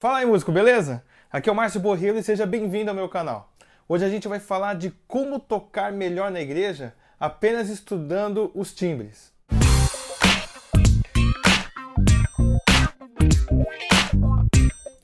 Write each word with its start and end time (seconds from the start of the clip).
Fala 0.00 0.20
aí, 0.20 0.24
músico, 0.24 0.50
beleza? 0.50 1.04
Aqui 1.30 1.50
é 1.50 1.52
o 1.52 1.54
Márcio 1.54 1.78
Borrello 1.78 2.18
e 2.18 2.22
seja 2.22 2.46
bem-vindo 2.46 2.88
ao 2.88 2.96
meu 2.96 3.06
canal. 3.06 3.52
Hoje 3.86 4.02
a 4.02 4.08
gente 4.08 4.26
vai 4.26 4.40
falar 4.40 4.74
de 4.74 4.90
como 5.06 5.38
tocar 5.38 5.92
melhor 5.92 6.30
na 6.30 6.40
igreja 6.40 6.94
apenas 7.20 7.68
estudando 7.68 8.50
os 8.54 8.72
timbres. 8.72 9.30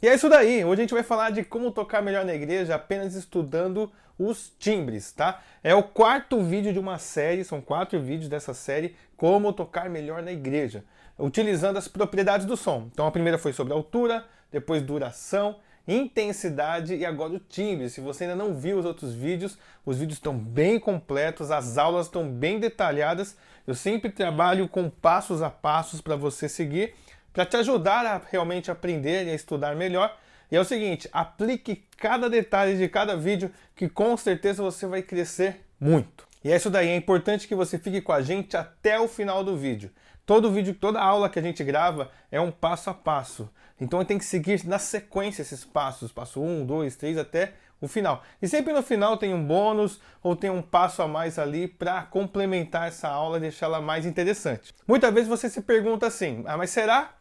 E 0.03 0.09
é 0.09 0.15
isso 0.15 0.31
daí. 0.31 0.65
Hoje 0.65 0.81
a 0.81 0.85
gente 0.85 0.95
vai 0.95 1.03
falar 1.03 1.29
de 1.29 1.45
como 1.45 1.71
tocar 1.71 2.01
melhor 2.01 2.25
na 2.25 2.35
igreja 2.35 2.75
apenas 2.75 3.15
estudando 3.15 3.93
os 4.19 4.51
timbres, 4.59 5.13
tá? 5.13 5.43
É 5.63 5.75
o 5.75 5.83
quarto 5.83 6.41
vídeo 6.41 6.73
de 6.73 6.79
uma 6.79 6.97
série, 6.97 7.45
são 7.45 7.61
quatro 7.61 8.01
vídeos 8.01 8.31
dessa 8.31 8.55
série, 8.55 8.97
como 9.15 9.53
tocar 9.53 9.91
melhor 9.91 10.23
na 10.23 10.33
igreja, 10.33 10.87
utilizando 11.19 11.77
as 11.77 11.87
propriedades 11.87 12.47
do 12.47 12.57
som. 12.57 12.89
Então 12.91 13.07
a 13.07 13.11
primeira 13.11 13.37
foi 13.37 13.53
sobre 13.53 13.75
altura, 13.75 14.25
depois 14.51 14.83
duração, 14.83 15.57
intensidade 15.87 16.95
e 16.95 17.05
agora 17.05 17.35
o 17.35 17.39
timbre. 17.39 17.89
Se 17.89 18.01
você 18.01 18.25
ainda 18.25 18.37
não 18.37 18.55
viu 18.55 18.79
os 18.79 18.85
outros 18.85 19.15
vídeos, 19.15 19.59
os 19.85 19.99
vídeos 19.99 20.19
estão 20.19 20.37
bem 20.37 20.79
completos, 20.81 21.51
as 21.51 21.79
aulas 21.79 22.07
estão 22.07 22.29
bem 22.29 22.59
detalhadas. 22.59 23.37
Eu 23.67 23.75
sempre 23.75 24.11
trabalho 24.11 24.69
com 24.69 24.89
passos 24.91 25.43
a 25.43 25.51
passos 25.51 26.01
para 26.01 26.17
você 26.17 26.49
seguir 26.49 26.95
para 27.37 27.45
te 27.45 27.55
ajudar 27.59 28.07
a 28.07 28.19
realmente 28.31 28.71
aprender 28.71 29.27
e 29.27 29.31
a 29.31 29.35
estudar 29.35 29.77
melhor. 29.77 30.17
E 30.51 30.57
é 30.57 30.61
o 30.61 30.65
seguinte, 30.65 31.07
aplique 31.13 31.85
cada 31.99 32.31
detalhe 32.31 32.79
de 32.79 32.89
cada 32.89 33.15
vídeo 33.15 33.53
que 33.75 33.91
com 33.91 34.17
certeza 34.17 34.63
você 34.63 34.87
vai 34.87 35.03
crescer 35.03 35.61
muito. 35.79 36.26
E 36.47 36.53
é 36.53 36.55
isso 36.55 36.71
daí, 36.71 36.91
é 36.91 36.95
importante 36.95 37.49
que 37.49 37.57
você 37.57 37.77
fique 37.77 38.01
com 38.01 38.13
a 38.13 38.23
gente 38.23 38.57
até 38.57 39.01
o 39.01 39.09
final 39.09 39.43
do 39.43 39.57
vídeo. 39.57 39.91
Todo 40.25 40.49
vídeo, 40.49 40.73
toda 40.73 41.01
aula 41.01 41.29
que 41.29 41.41
a 41.41 41.43
gente 41.43 41.65
grava 41.65 42.09
é 42.31 42.41
um 42.41 42.53
passo 42.53 42.89
a 42.89 42.95
passo. 42.95 43.51
Então 43.81 44.05
tem 44.05 44.17
que 44.17 44.25
seguir 44.25 44.65
na 44.65 44.79
sequência 44.79 45.43
esses 45.43 45.65
passos, 45.65 46.13
passo 46.13 46.41
1, 46.41 46.65
2, 46.65 46.95
3 46.95 47.19
até 47.19 47.55
o 47.81 47.89
final. 47.89 48.23
E 48.41 48.47
sempre 48.47 48.73
no 48.73 48.81
final 48.81 49.17
tem 49.17 49.35
um 49.35 49.45
bônus 49.45 50.01
ou 50.23 50.37
tem 50.37 50.49
um 50.49 50.63
passo 50.63 51.03
a 51.03 51.09
mais 51.09 51.37
ali 51.37 51.67
para 51.67 52.03
complementar 52.03 52.87
essa 52.87 53.09
aula 53.09 53.39
e 53.39 53.41
deixá-la 53.41 53.81
mais 53.81 54.07
interessante. 54.07 54.73
Muitas 54.87 55.13
vezes 55.13 55.29
você 55.29 55.51
se 55.51 55.63
pergunta 55.63 56.07
assim: 56.07 56.45
"Ah, 56.47 56.57
mas 56.57 56.71
será 56.71 57.17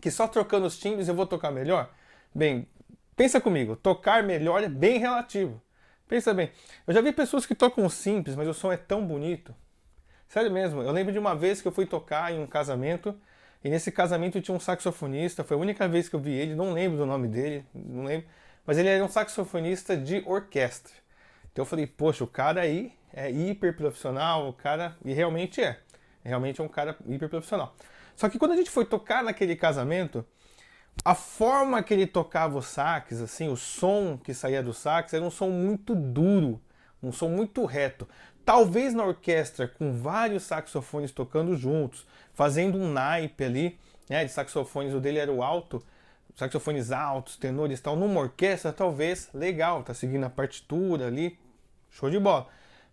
que 0.00 0.10
só 0.10 0.26
trocando 0.26 0.66
os 0.66 0.76
timbres 0.76 1.06
eu 1.06 1.14
vou 1.14 1.26
tocar 1.26 1.52
melhor? 1.52 1.90
Bem, 2.34 2.66
pensa 3.14 3.40
comigo, 3.40 3.76
tocar 3.76 4.24
melhor 4.24 4.64
é 4.64 4.68
bem 4.68 4.98
relativo. 4.98 5.62
Pensa 6.08 6.32
bem, 6.32 6.50
eu 6.86 6.94
já 6.94 7.02
vi 7.02 7.12
pessoas 7.12 7.44
que 7.44 7.54
tocam 7.54 7.86
simples, 7.90 8.34
mas 8.34 8.48
o 8.48 8.54
som 8.54 8.72
é 8.72 8.78
tão 8.78 9.06
bonito. 9.06 9.54
Sério 10.26 10.50
mesmo, 10.50 10.80
eu 10.80 10.90
lembro 10.90 11.12
de 11.12 11.18
uma 11.18 11.36
vez 11.36 11.60
que 11.60 11.68
eu 11.68 11.72
fui 11.72 11.84
tocar 11.84 12.32
em 12.32 12.40
um 12.40 12.46
casamento, 12.46 13.14
e 13.62 13.68
nesse 13.68 13.92
casamento 13.92 14.40
tinha 14.40 14.56
um 14.56 14.60
saxofonista, 14.60 15.44
foi 15.44 15.56
a 15.56 15.60
única 15.60 15.86
vez 15.86 16.08
que 16.08 16.16
eu 16.16 16.20
vi 16.20 16.32
ele, 16.32 16.54
não 16.54 16.72
lembro 16.72 16.96
do 16.96 17.04
nome 17.04 17.28
dele, 17.28 17.62
não 17.74 18.04
lembro, 18.04 18.26
mas 18.64 18.78
ele 18.78 18.88
era 18.88 19.04
um 19.04 19.08
saxofonista 19.08 19.96
de 19.96 20.22
orquestra. 20.26 20.92
Então 21.52 21.62
eu 21.62 21.66
falei, 21.66 21.86
poxa, 21.86 22.24
o 22.24 22.26
cara 22.26 22.62
aí 22.62 22.90
é 23.12 23.30
hiper 23.30 23.76
profissional, 23.76 24.48
o 24.48 24.52
cara, 24.54 24.96
e 25.04 25.12
realmente 25.12 25.62
é, 25.62 25.78
realmente 26.24 26.58
é 26.58 26.64
um 26.64 26.68
cara 26.68 26.96
hiper 27.06 27.28
profissional. 27.28 27.76
Só 28.16 28.30
que 28.30 28.38
quando 28.38 28.52
a 28.52 28.56
gente 28.56 28.70
foi 28.70 28.86
tocar 28.86 29.22
naquele 29.22 29.54
casamento, 29.54 30.24
a 31.04 31.14
forma 31.14 31.82
que 31.82 31.94
ele 31.94 32.06
tocava 32.06 32.58
o 32.58 32.62
sax, 32.62 33.20
assim, 33.20 33.48
o 33.48 33.56
som 33.56 34.18
que 34.18 34.34
saía 34.34 34.62
do 34.62 34.72
sax 34.72 35.14
era 35.14 35.24
um 35.24 35.30
som 35.30 35.48
muito 35.48 35.94
duro, 35.94 36.60
um 37.02 37.12
som 37.12 37.28
muito 37.28 37.64
reto. 37.64 38.08
Talvez 38.44 38.94
na 38.94 39.04
orquestra, 39.04 39.68
com 39.68 39.92
vários 39.92 40.42
saxofones 40.42 41.12
tocando 41.12 41.56
juntos, 41.56 42.06
fazendo 42.34 42.78
um 42.78 42.90
naipe 42.90 43.44
ali, 43.44 43.78
né, 44.08 44.24
de 44.24 44.32
saxofones, 44.32 44.94
o 44.94 45.00
dele 45.00 45.18
era 45.18 45.32
o 45.32 45.42
alto, 45.42 45.82
saxofones 46.34 46.90
altos, 46.90 47.36
tenores 47.36 47.80
tal, 47.80 47.96
numa 47.96 48.20
orquestra, 48.20 48.72
talvez 48.72 49.28
legal, 49.34 49.82
tá 49.82 49.92
seguindo 49.92 50.24
a 50.24 50.30
partitura 50.30 51.06
ali, 51.06 51.38
show 51.90 52.08
de 52.10 52.18
bola. 52.18 52.46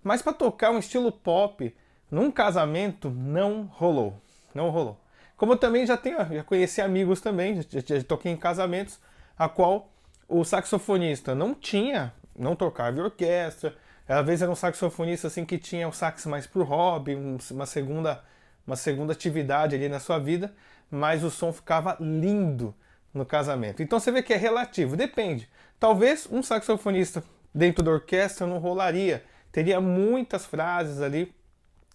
Mas 0.04 0.22
para 0.22 0.34
tocar 0.34 0.72
um 0.72 0.80
estilo 0.80 1.12
pop 1.12 1.74
num 2.12 2.30
casamento 2.30 3.10
não 3.10 3.64
rolou, 3.64 4.20
não 4.54 4.70
rolou. 4.70 4.98
Como 5.38 5.54
eu 5.54 5.58
também 5.58 5.86
já 5.86 5.98
tenho, 5.98 6.18
já 6.18 6.44
conheci 6.44 6.82
amigos 6.82 7.20
também, 7.22 7.62
já, 7.62 7.80
já, 7.86 8.04
toquei 8.04 8.32
em 8.32 8.38
casamentos, 8.38 9.00
a 9.38 9.50
qual 9.50 9.92
o 10.28 10.44
saxofonista 10.44 11.36
não 11.36 11.54
tinha, 11.54 12.14
não 12.38 12.56
tocava 12.56 12.98
em 12.98 13.02
orquestra, 13.02 13.76
às 14.08 14.26
vezes 14.26 14.44
era 14.44 14.52
um 14.52 14.56
saxofonista 14.56 15.28
assim 15.28 15.46
que 15.46 15.58
tinha 15.58 15.88
o 15.88 15.92
sax 15.92 16.26
mais 16.26 16.48
pro 16.48 16.64
hobby, 16.64 17.16
um, 17.16 17.38
uma 17.52 17.66
segunda 17.66 18.24
uma 18.66 18.76
segunda 18.76 19.14
atividade 19.14 19.76
ali 19.76 19.88
na 19.88 20.00
sua 20.00 20.18
vida, 20.18 20.54
mas 20.90 21.24
o 21.24 21.30
som 21.30 21.54
ficava 21.54 21.96
lindo 22.00 22.74
no 23.14 23.26
casamento. 23.26 23.82
Então 23.84 24.00
você 24.00 24.12
vê 24.12 24.24
que 24.24 24.34
é 24.34 24.38
relativo, 24.38 24.98
depende. 24.98 25.48
Talvez 25.80 26.28
um 26.32 26.42
saxofonista 26.42 27.24
dentro 27.54 27.84
da 27.84 27.92
orquestra 27.92 28.48
não 28.48 28.58
rolaria, 28.58 29.24
teria 29.52 29.80
muitas 29.80 30.46
frases 30.46 31.00
ali 31.00 31.34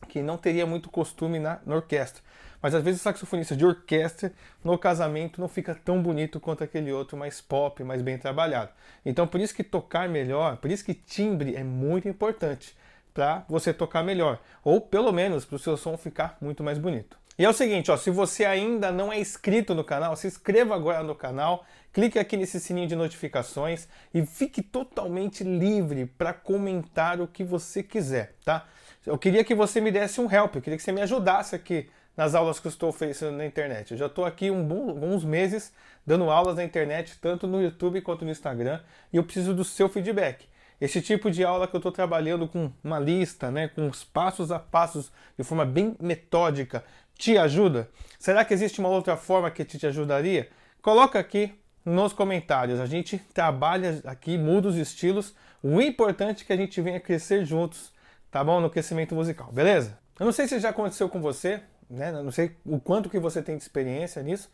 que 0.09 0.23
não 0.23 0.39
teria 0.39 0.67
muito 0.67 0.89
costume 0.89 1.39
na, 1.39 1.61
na 1.67 1.77
orquestra. 1.77 2.23
Mas 2.63 2.75
às 2.75 2.83
vezes 2.83 3.01
o 3.01 3.05
saxofonista 3.05 3.57
de 3.57 3.65
orquestra 3.65 4.33
no 4.63 4.77
casamento 4.79 5.41
não 5.41 5.49
fica 5.49 5.75
tão 5.75 6.03
bonito 6.03 6.39
quanto 6.39 6.63
aquele 6.63 6.93
outro 6.93 7.17
mais 7.17 7.41
pop, 7.41 7.83
mais 7.83 8.03
bem 8.03 8.19
trabalhado. 8.19 8.71
Então 9.05 9.27
por 9.27 9.41
isso 9.41 9.55
que 9.55 9.65
tocar 9.65 10.09
melhor, 10.09 10.57
por 10.59 10.71
isso 10.71 10.85
que 10.85 10.95
timbre 10.95 11.57
é 11.57 11.65
muito 11.65 12.09
importante 12.09 12.77
para 13.13 13.45
você 13.49 13.73
tocar 13.73 14.03
melhor, 14.03 14.41
ou 14.63 14.81
pelo 14.81 15.13
menos 15.13 15.45
para 15.45 15.57
o 15.57 15.59
seu 15.59 15.77
som 15.77 15.97
ficar 15.97 16.37
muito 16.41 16.63
mais 16.63 16.79
bonito. 16.79 17.19
E 17.39 17.45
é 17.45 17.49
o 17.49 17.55
seguinte, 17.55 17.91
ó, 17.91 17.97
se 17.97 18.11
você 18.11 18.45
ainda 18.45 18.93
não 18.93 19.11
é 19.11 19.19
inscrito 19.19 19.75
no 19.75 19.83
canal, 19.83 20.15
se 20.15 20.27
inscreva 20.27 20.75
agora 20.75 21.03
no 21.03 21.15
canal, 21.15 21.65
clique 21.91 22.19
aqui 22.19 22.37
nesse 22.37 22.61
sininho 22.61 22.87
de 22.87 22.95
notificações 22.95 23.89
e 24.13 24.27
fique 24.27 24.61
totalmente 24.61 25.43
livre 25.43 26.05
para 26.05 26.35
comentar 26.35 27.19
o 27.19 27.27
que 27.27 27.43
você 27.43 27.83
quiser, 27.83 28.35
tá? 28.45 28.67
Eu 29.07 29.17
queria 29.17 29.43
que 29.43 29.55
você 29.55 29.81
me 29.81 29.91
desse 29.91 30.21
um 30.21 30.31
help, 30.31 30.57
eu 30.57 30.61
queria 30.61 30.77
que 30.77 30.83
você 30.83 30.93
me 30.93 31.01
ajudasse 31.01 31.57
aqui 31.57 31.89
nas 32.21 32.35
aulas 32.35 32.61
que 32.61 32.67
eu 32.67 32.69
estou 32.69 32.91
oferecendo 32.91 33.35
na 33.35 33.47
internet. 33.47 33.93
Eu 33.93 33.97
já 33.97 34.05
estou 34.05 34.27
aqui 34.27 34.51
um 34.51 34.91
alguns 34.91 35.25
meses 35.25 35.73
dando 36.07 36.29
aulas 36.29 36.57
na 36.57 36.63
internet, 36.63 37.17
tanto 37.19 37.47
no 37.47 37.63
YouTube 37.63 38.03
quanto 38.03 38.27
no 38.27 38.31
Instagram, 38.31 38.79
e 39.11 39.17
eu 39.17 39.25
preciso 39.25 39.55
do 39.55 39.65
seu 39.65 39.89
feedback. 39.89 40.47
Esse 40.79 41.01
tipo 41.01 41.31
de 41.31 41.43
aula 41.43 41.67
que 41.67 41.75
eu 41.75 41.79
estou 41.79 41.91
trabalhando 41.91 42.47
com 42.47 42.71
uma 42.85 42.99
lista, 42.99 43.51
né, 43.51 43.69
com 43.69 43.89
os 43.89 44.05
passos 44.05 44.53
a 44.53 44.59
passos, 44.59 45.11
de 45.35 45.43
forma 45.43 45.65
bem 45.65 45.97
metódica, 45.99 46.85
te 47.15 47.39
ajuda? 47.39 47.89
Será 48.19 48.45
que 48.45 48.53
existe 48.53 48.81
uma 48.81 48.91
outra 48.91 49.17
forma 49.17 49.51
que 49.51 49.65
te 49.65 49.87
ajudaria? 49.87 50.51
Coloca 50.83 51.19
aqui 51.19 51.55
nos 51.87 52.13
comentários. 52.13 52.81
A 52.81 52.87
gente 52.87 53.17
trabalha 53.33 53.99
aqui, 54.05 54.37
muda 54.37 54.69
os 54.69 54.77
estilos. 54.77 55.35
O 55.63 55.81
importante 55.81 56.43
é 56.43 56.47
que 56.47 56.53
a 56.53 56.57
gente 56.59 56.83
venha 56.83 57.01
crescer 57.01 57.47
juntos, 57.47 57.91
tá 58.31 58.45
bom? 58.45 58.61
No 58.61 58.69
crescimento 58.69 59.15
musical, 59.15 59.51
beleza? 59.51 59.99
Eu 60.19 60.27
não 60.27 60.33
sei 60.33 60.47
se 60.47 60.61
já 60.61 60.69
aconteceu 60.69 61.09
com 61.09 61.19
você, 61.19 61.63
né? 61.91 62.13
Não 62.13 62.31
sei 62.31 62.57
o 62.65 62.79
quanto 62.79 63.11
que 63.11 63.19
você 63.19 63.43
tem 63.43 63.57
de 63.57 63.63
experiência 63.63 64.23
nisso, 64.23 64.51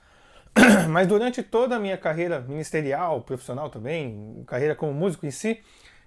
mas 0.88 1.06
durante 1.06 1.42
toda 1.42 1.76
a 1.76 1.78
minha 1.78 1.98
carreira 1.98 2.40
ministerial, 2.40 3.20
profissional 3.20 3.68
também, 3.68 4.42
carreira 4.46 4.74
como 4.74 4.92
músico 4.94 5.26
em 5.26 5.30
si, 5.30 5.60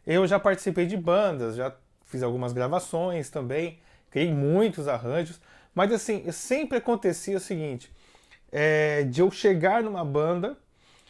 eu 0.07 0.25
já 0.25 0.39
participei 0.39 0.87
de 0.87 0.97
bandas, 0.97 1.55
já 1.55 1.73
fiz 2.05 2.23
algumas 2.23 2.51
gravações 2.51 3.29
também, 3.29 3.79
criei 4.09 4.33
muitos 4.33 4.87
arranjos, 4.87 5.39
mas 5.75 5.91
assim, 5.91 6.29
sempre 6.31 6.79
acontecia 6.79 7.37
o 7.37 7.39
seguinte, 7.39 7.91
é, 8.51 9.03
de 9.03 9.21
eu 9.21 9.29
chegar 9.29 9.83
numa 9.83 10.03
banda 10.03 10.57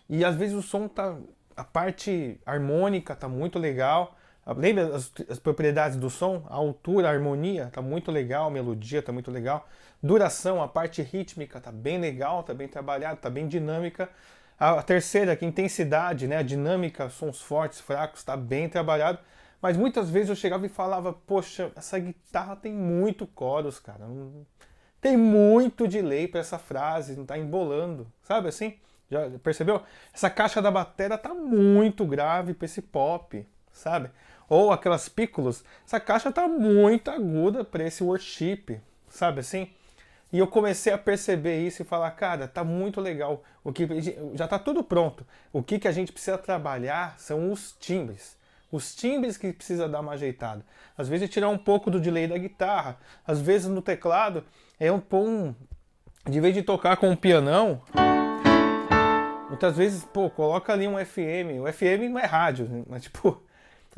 e 0.10 0.26
às 0.26 0.36
vezes 0.36 0.56
o 0.56 0.62
som 0.62 0.90
tá, 0.90 1.18
a 1.56 1.64
parte 1.64 2.40
harmônica 2.46 3.16
tá 3.16 3.30
muito 3.30 3.58
legal, 3.58 4.18
lembra 4.54 4.96
as, 4.96 5.12
as 5.30 5.40
propriedades 5.40 5.98
do 5.98 6.10
som, 6.10 6.46
a 6.50 6.56
altura, 6.56 7.10
a 7.10 7.12
harmonia 7.12 7.70
tá 7.72 7.82
muito 7.82 8.12
legal, 8.12 8.48
a 8.48 8.52
melodia 8.52 9.02
tá 9.02 9.12
muito 9.12 9.32
legal, 9.32 9.68
duração, 10.02 10.62
a 10.62 10.68
parte 10.68 11.02
rítmica 11.02 11.60
tá 11.60 11.72
bem 11.72 12.00
legal, 12.00 12.44
tá 12.44 12.54
bem 12.54 12.68
trabalhada, 12.68 13.18
tá 13.18 13.30
bem 13.30 13.48
dinâmica, 13.48 14.10
a 14.60 14.84
terceira, 14.84 15.38
que 15.38 15.46
intensidade, 15.46 16.28
né? 16.28 16.38
A 16.38 16.44
dinâmica, 16.44 17.10
sons 17.10 17.42
fortes, 17.42 17.80
fracos, 17.80 18.20
está 18.20 18.36
bem 18.36 18.68
trabalhado. 18.68 19.20
Mas 19.62 19.78
muitas 19.78 20.10
vezes 20.10 20.30
eu 20.30 20.36
chegava 20.36 20.66
e 20.66 20.70
falava, 20.70 21.14
poxa, 21.14 21.72
essa 21.78 21.98
guitarra 21.98 22.58
tem 22.58 22.74
muito 22.74 23.26
coros, 23.26 23.80
cara. 23.80 24.06
Tem 25.00 25.16
muito 25.16 25.88
delay 25.88 26.28
para 26.28 26.42
essa 26.42 26.60
frase, 26.60 27.16
não 27.16 27.22
está 27.22 27.38
embolando. 27.38 28.06
Sabe 28.22 28.50
assim? 28.50 28.78
Já 29.10 29.30
percebeu? 29.42 29.82
Essa 30.14 30.30
caixa 30.30 30.62
da 30.62 30.70
bateria 30.70 31.18
tá 31.18 31.34
muito 31.34 32.06
grave 32.06 32.54
para 32.54 32.66
esse 32.66 32.82
pop, 32.82 33.48
sabe? 33.72 34.12
Ou 34.50 34.72
aquelas 34.72 35.08
pícolos, 35.08 35.64
essa 35.86 36.00
caixa 36.00 36.32
tá 36.32 36.48
muito 36.48 37.12
aguda 37.12 37.64
para 37.64 37.86
esse 37.86 38.04
worship, 38.04 38.82
sabe 39.08 39.42
assim? 39.42 39.70
E 40.34 40.40
eu 40.40 40.48
comecei 40.48 40.92
a 40.92 40.98
perceber 40.98 41.60
isso 41.66 41.82
e 41.82 41.86
falar, 41.86 42.12
cara, 42.12 42.48
tá 42.48 42.64
muito 42.64 43.00
legal. 43.00 43.44
O 43.64 43.72
que 43.72 43.88
já 44.34 44.48
tá 44.48 44.60
tudo 44.60 44.84
pronto. 44.84 45.26
O 45.52 45.64
que, 45.64 45.80
que 45.80 45.88
a 45.88 45.92
gente 45.92 46.12
precisa 46.12 46.38
trabalhar 46.38 47.18
são 47.18 47.52
os 47.52 47.76
timbres. 47.80 48.38
Os 48.72 48.96
timbres 48.96 49.38
que 49.38 49.52
precisa 49.52 49.88
dar 49.88 50.02
uma 50.02 50.14
ajeitada. 50.14 50.64
Às 50.96 51.08
vezes 51.08 51.30
tirar 51.30 51.50
um 51.50 51.58
pouco 51.58 51.90
do 51.90 52.00
delay 52.00 52.28
da 52.28 52.38
guitarra. 52.38 52.98
Às 53.26 53.42
vezes 53.42 53.68
no 53.68 53.82
teclado 53.82 54.44
é 54.80 54.92
um 54.92 55.00
pôr 55.00 55.28
um. 55.28 55.56
De 56.30 56.40
vez 56.40 56.54
de 56.54 56.62
tocar 56.62 56.98
com 56.98 57.10
um 57.10 57.16
pianão, 57.16 57.82
Muitas 59.50 59.76
vezes, 59.76 60.06
pô, 60.06 60.30
coloca 60.30 60.72
ali 60.72 60.88
um 60.88 61.04
FM. 61.04 61.60
O 61.62 61.74
FM 61.74 62.12
não 62.12 62.20
é 62.20 62.26
rádio, 62.26 62.70
né? 62.70 62.84
mas 62.88 63.04
tipo, 63.04 63.44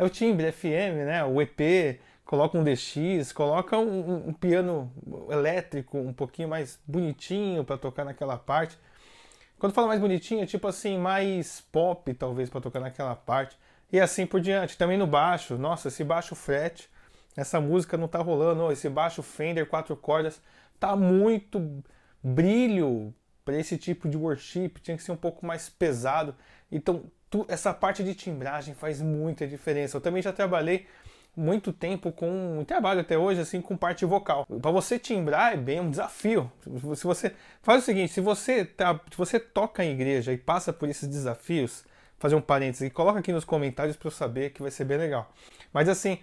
é 0.01 0.03
o 0.03 0.09
timbre 0.09 0.51
FM, 0.51 1.05
né? 1.05 1.23
O 1.23 1.39
EP, 1.39 1.99
coloca 2.25 2.57
um 2.57 2.63
DX, 2.63 3.31
coloca 3.31 3.77
um, 3.77 4.29
um 4.29 4.33
piano 4.33 4.91
elétrico 5.29 5.95
um 5.99 6.11
pouquinho 6.11 6.49
mais 6.49 6.79
bonitinho 6.87 7.63
para 7.63 7.77
tocar 7.77 8.03
naquela 8.03 8.35
parte. 8.35 8.79
Quando 9.59 9.73
fala 9.73 9.87
mais 9.87 10.01
bonitinho, 10.01 10.41
é 10.41 10.47
tipo 10.47 10.67
assim, 10.67 10.97
mais 10.97 11.61
pop 11.71 12.11
talvez 12.15 12.49
para 12.49 12.59
tocar 12.59 12.79
naquela 12.79 13.15
parte. 13.15 13.55
E 13.91 13.99
assim 13.99 14.25
por 14.25 14.41
diante. 14.41 14.75
Também 14.75 14.97
no 14.97 15.05
baixo, 15.05 15.55
nossa, 15.55 15.89
esse 15.89 16.03
baixo 16.03 16.33
fret, 16.33 16.89
essa 17.37 17.61
música 17.61 17.95
não 17.95 18.07
tá 18.07 18.17
rolando, 18.17 18.71
esse 18.71 18.89
baixo 18.89 19.21
Fender 19.21 19.67
quatro 19.67 19.95
cordas 19.95 20.41
tá 20.79 20.95
muito 20.95 21.83
brilho 22.23 23.13
para 23.45 23.55
esse 23.59 23.77
tipo 23.77 24.09
de 24.09 24.17
worship, 24.17 24.69
tinha 24.81 24.97
que 24.97 25.03
ser 25.03 25.11
um 25.11 25.17
pouco 25.17 25.45
mais 25.45 25.69
pesado. 25.69 26.35
Então, 26.71 27.03
essa 27.47 27.73
parte 27.73 28.03
de 28.03 28.13
timbragem 28.13 28.73
faz 28.73 29.01
muita 29.01 29.47
diferença. 29.47 29.97
Eu 29.97 30.01
também 30.01 30.21
já 30.21 30.33
trabalhei 30.33 30.87
muito 31.35 31.71
tempo 31.71 32.11
com 32.11 32.63
trabalho 32.67 33.01
até 33.01 33.17
hoje 33.17 33.39
assim 33.41 33.61
com 33.61 33.77
parte 33.77 34.05
vocal. 34.05 34.45
Para 34.45 34.71
você 34.71 34.99
timbrar 34.99 35.53
é 35.53 35.57
bem 35.57 35.79
um 35.79 35.89
desafio. 35.89 36.51
Se 36.95 37.05
você 37.05 37.33
faz 37.61 37.83
o 37.83 37.85
seguinte, 37.85 38.11
se 38.11 38.21
você 38.21 38.65
tá, 38.65 38.99
se 39.09 39.17
você 39.17 39.39
toca 39.39 39.83
em 39.83 39.91
igreja 39.91 40.33
e 40.33 40.37
passa 40.37 40.73
por 40.73 40.89
esses 40.89 41.07
desafios, 41.07 41.85
fazer 42.17 42.35
um 42.35 42.41
parênteses 42.41 42.87
e 42.87 42.91
coloca 42.91 43.19
aqui 43.19 43.31
nos 43.31 43.45
comentários 43.45 43.95
para 43.95 44.07
eu 44.07 44.11
saber 44.11 44.51
que 44.51 44.61
vai 44.61 44.71
ser 44.71 44.85
bem 44.85 44.97
legal. 44.97 45.31
Mas 45.73 45.87
assim, 45.87 46.19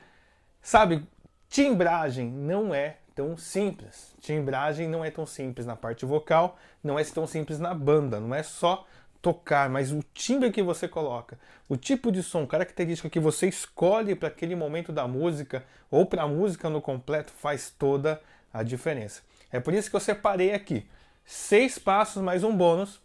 sabe, 0.61 1.07
timbragem 1.49 2.31
não 2.31 2.75
é 2.75 2.99
tão 3.15 3.37
simples. 3.37 4.15
Timbragem 4.21 4.89
não 4.89 5.05
é 5.05 5.11
tão 5.11 5.27
simples 5.27 5.67
na 5.67 5.75
parte 5.75 6.07
vocal, 6.07 6.57
não 6.85 6.99
é 6.99 7.05
tão 7.05 7.27
simples 7.27 7.59
na 7.59 7.75
banda, 7.75 8.21
não 8.21 8.33
é 8.33 8.45
só 8.45 8.87
tocar, 9.21 9.69
mas 9.69 9.93
o 9.93 10.03
timbre 10.15 10.51
que 10.51 10.63
você 10.63 10.87
coloca, 10.87 11.39
o 11.69 11.77
tipo 11.77 12.11
de 12.13 12.23
som, 12.23 12.47
característica 12.47 13.11
que 13.11 13.21
você 13.21 13.49
escolhe 13.49 14.15
para 14.15 14.29
aquele 14.29 14.55
momento 14.55 14.93
da 14.93 15.07
música 15.07 15.65
ou 15.91 16.07
para 16.07 16.23
a 16.23 16.29
música 16.29 16.71
no 16.71 16.81
completo 16.81 17.33
faz 17.33 17.71
toda 17.71 18.21
a 18.53 18.63
diferença. 18.63 19.23
É 19.51 19.61
por 19.61 19.75
isso 19.75 19.91
que 19.91 19.97
eu 19.97 20.01
separei 20.01 20.53
aqui 20.53 20.87
seis 21.25 21.79
passos 21.79 22.23
mais 22.23 22.43
um 22.45 22.57
bônus 22.57 23.01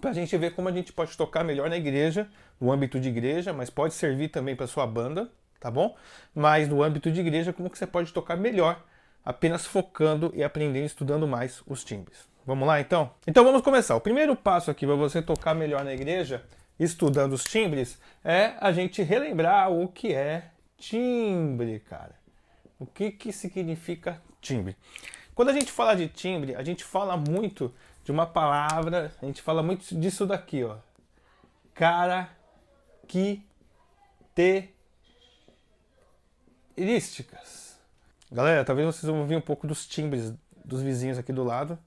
para 0.00 0.10
a 0.10 0.12
gente 0.12 0.36
ver 0.36 0.54
como 0.54 0.68
a 0.68 0.72
gente 0.72 0.92
pode 0.92 1.16
tocar 1.16 1.42
melhor 1.42 1.70
na 1.70 1.76
igreja, 1.76 2.28
no 2.60 2.70
âmbito 2.70 3.00
de 3.00 3.08
igreja, 3.08 3.52
mas 3.52 3.70
pode 3.70 3.94
servir 3.94 4.28
também 4.28 4.54
para 4.54 4.66
sua 4.66 4.86
banda, 4.86 5.30
tá 5.58 5.70
bom? 5.70 5.96
Mas 6.34 6.68
no 6.68 6.82
âmbito 6.82 7.10
de 7.10 7.20
igreja, 7.20 7.52
como 7.52 7.70
que 7.70 7.78
você 7.78 7.86
pode 7.86 8.12
tocar 8.12 8.36
melhor, 8.36 8.84
apenas 9.24 9.64
focando 9.64 10.30
e 10.34 10.44
aprendendo, 10.44 10.84
estudando 10.84 11.26
mais 11.26 11.62
os 11.66 11.82
timbres. 11.82 12.35
Vamos 12.46 12.66
lá 12.66 12.80
então? 12.80 13.10
Então 13.26 13.44
vamos 13.44 13.60
começar. 13.60 13.96
O 13.96 14.00
primeiro 14.00 14.36
passo 14.36 14.70
aqui 14.70 14.86
para 14.86 14.94
você 14.94 15.20
tocar 15.20 15.54
melhor 15.54 15.84
na 15.84 15.92
igreja, 15.92 16.44
estudando 16.78 17.32
os 17.32 17.44
timbres, 17.44 17.98
é 18.24 18.54
a 18.60 18.70
gente 18.70 19.02
relembrar 19.02 19.70
o 19.70 19.88
que 19.88 20.14
é 20.14 20.50
timbre, 20.78 21.80
cara. 21.80 22.14
O 22.78 22.86
que, 22.86 23.10
que 23.10 23.32
significa 23.32 24.22
timbre? 24.40 24.76
Quando 25.34 25.48
a 25.48 25.52
gente 25.52 25.72
fala 25.72 25.96
de 25.96 26.08
timbre, 26.08 26.54
a 26.54 26.62
gente 26.62 26.84
fala 26.84 27.16
muito 27.16 27.74
de 28.04 28.12
uma 28.12 28.26
palavra, 28.26 29.12
a 29.20 29.26
gente 29.26 29.42
fala 29.42 29.62
muito 29.62 29.94
disso 29.98 30.24
daqui, 30.24 30.62
ó. 30.62 30.76
Cara 31.74 32.30
que 33.08 33.42
características. 36.76 37.78
Galera, 38.30 38.64
talvez 38.64 38.86
vocês 38.86 39.10
vão 39.10 39.20
ouvir 39.20 39.36
um 39.36 39.40
pouco 39.40 39.66
dos 39.66 39.86
timbres 39.86 40.34
dos 40.64 40.82
vizinhos 40.82 41.16
aqui 41.16 41.32
do 41.32 41.42
lado 41.42 41.78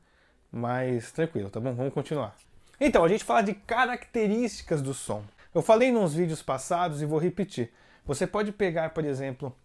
mais 0.51 1.11
tranquilo, 1.11 1.49
tá 1.49 1.59
bom? 1.59 1.73
Vamos 1.73 1.93
continuar. 1.93 2.35
Então, 2.79 3.03
a 3.03 3.07
gente 3.07 3.23
fala 3.23 3.41
de 3.41 3.53
características 3.53 4.81
do 4.81 4.93
som. 4.93 5.23
Eu 5.53 5.61
falei 5.61 5.91
nos 5.91 6.13
vídeos 6.13 6.41
passados 6.41 7.01
e 7.01 7.05
vou 7.05 7.19
repetir. 7.19 7.71
Você 8.05 8.25
pode 8.25 8.51
pegar, 8.51 8.91
por 8.91 9.03
exemplo, 9.03 9.55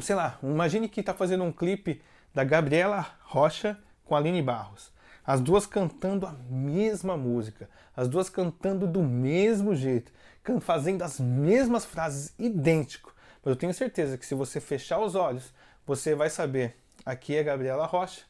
sei 0.00 0.14
lá, 0.14 0.38
imagine 0.42 0.88
que 0.88 1.00
está 1.00 1.12
fazendo 1.12 1.44
um 1.44 1.52
clipe 1.52 2.00
da 2.34 2.44
Gabriela 2.44 3.06
Rocha 3.22 3.78
com 4.04 4.14
a 4.14 4.18
Aline 4.18 4.42
Barros. 4.42 4.92
As 5.26 5.40
duas 5.40 5.66
cantando 5.66 6.26
a 6.26 6.32
mesma 6.48 7.16
música, 7.16 7.68
as 7.96 8.08
duas 8.08 8.30
cantando 8.30 8.86
do 8.86 9.02
mesmo 9.02 9.74
jeito, 9.74 10.12
fazendo 10.60 11.02
as 11.02 11.18
mesmas 11.18 11.84
frases 11.84 12.32
idêntico. 12.38 13.12
Mas 13.44 13.50
eu 13.50 13.56
tenho 13.56 13.74
certeza 13.74 14.16
que 14.16 14.24
se 14.24 14.34
você 14.34 14.60
fechar 14.60 15.00
os 15.00 15.14
olhos, 15.14 15.52
você 15.84 16.14
vai 16.14 16.30
saber 16.30 16.76
aqui 17.04 17.36
é 17.36 17.42
Gabriela 17.42 17.86
Rocha, 17.86 18.22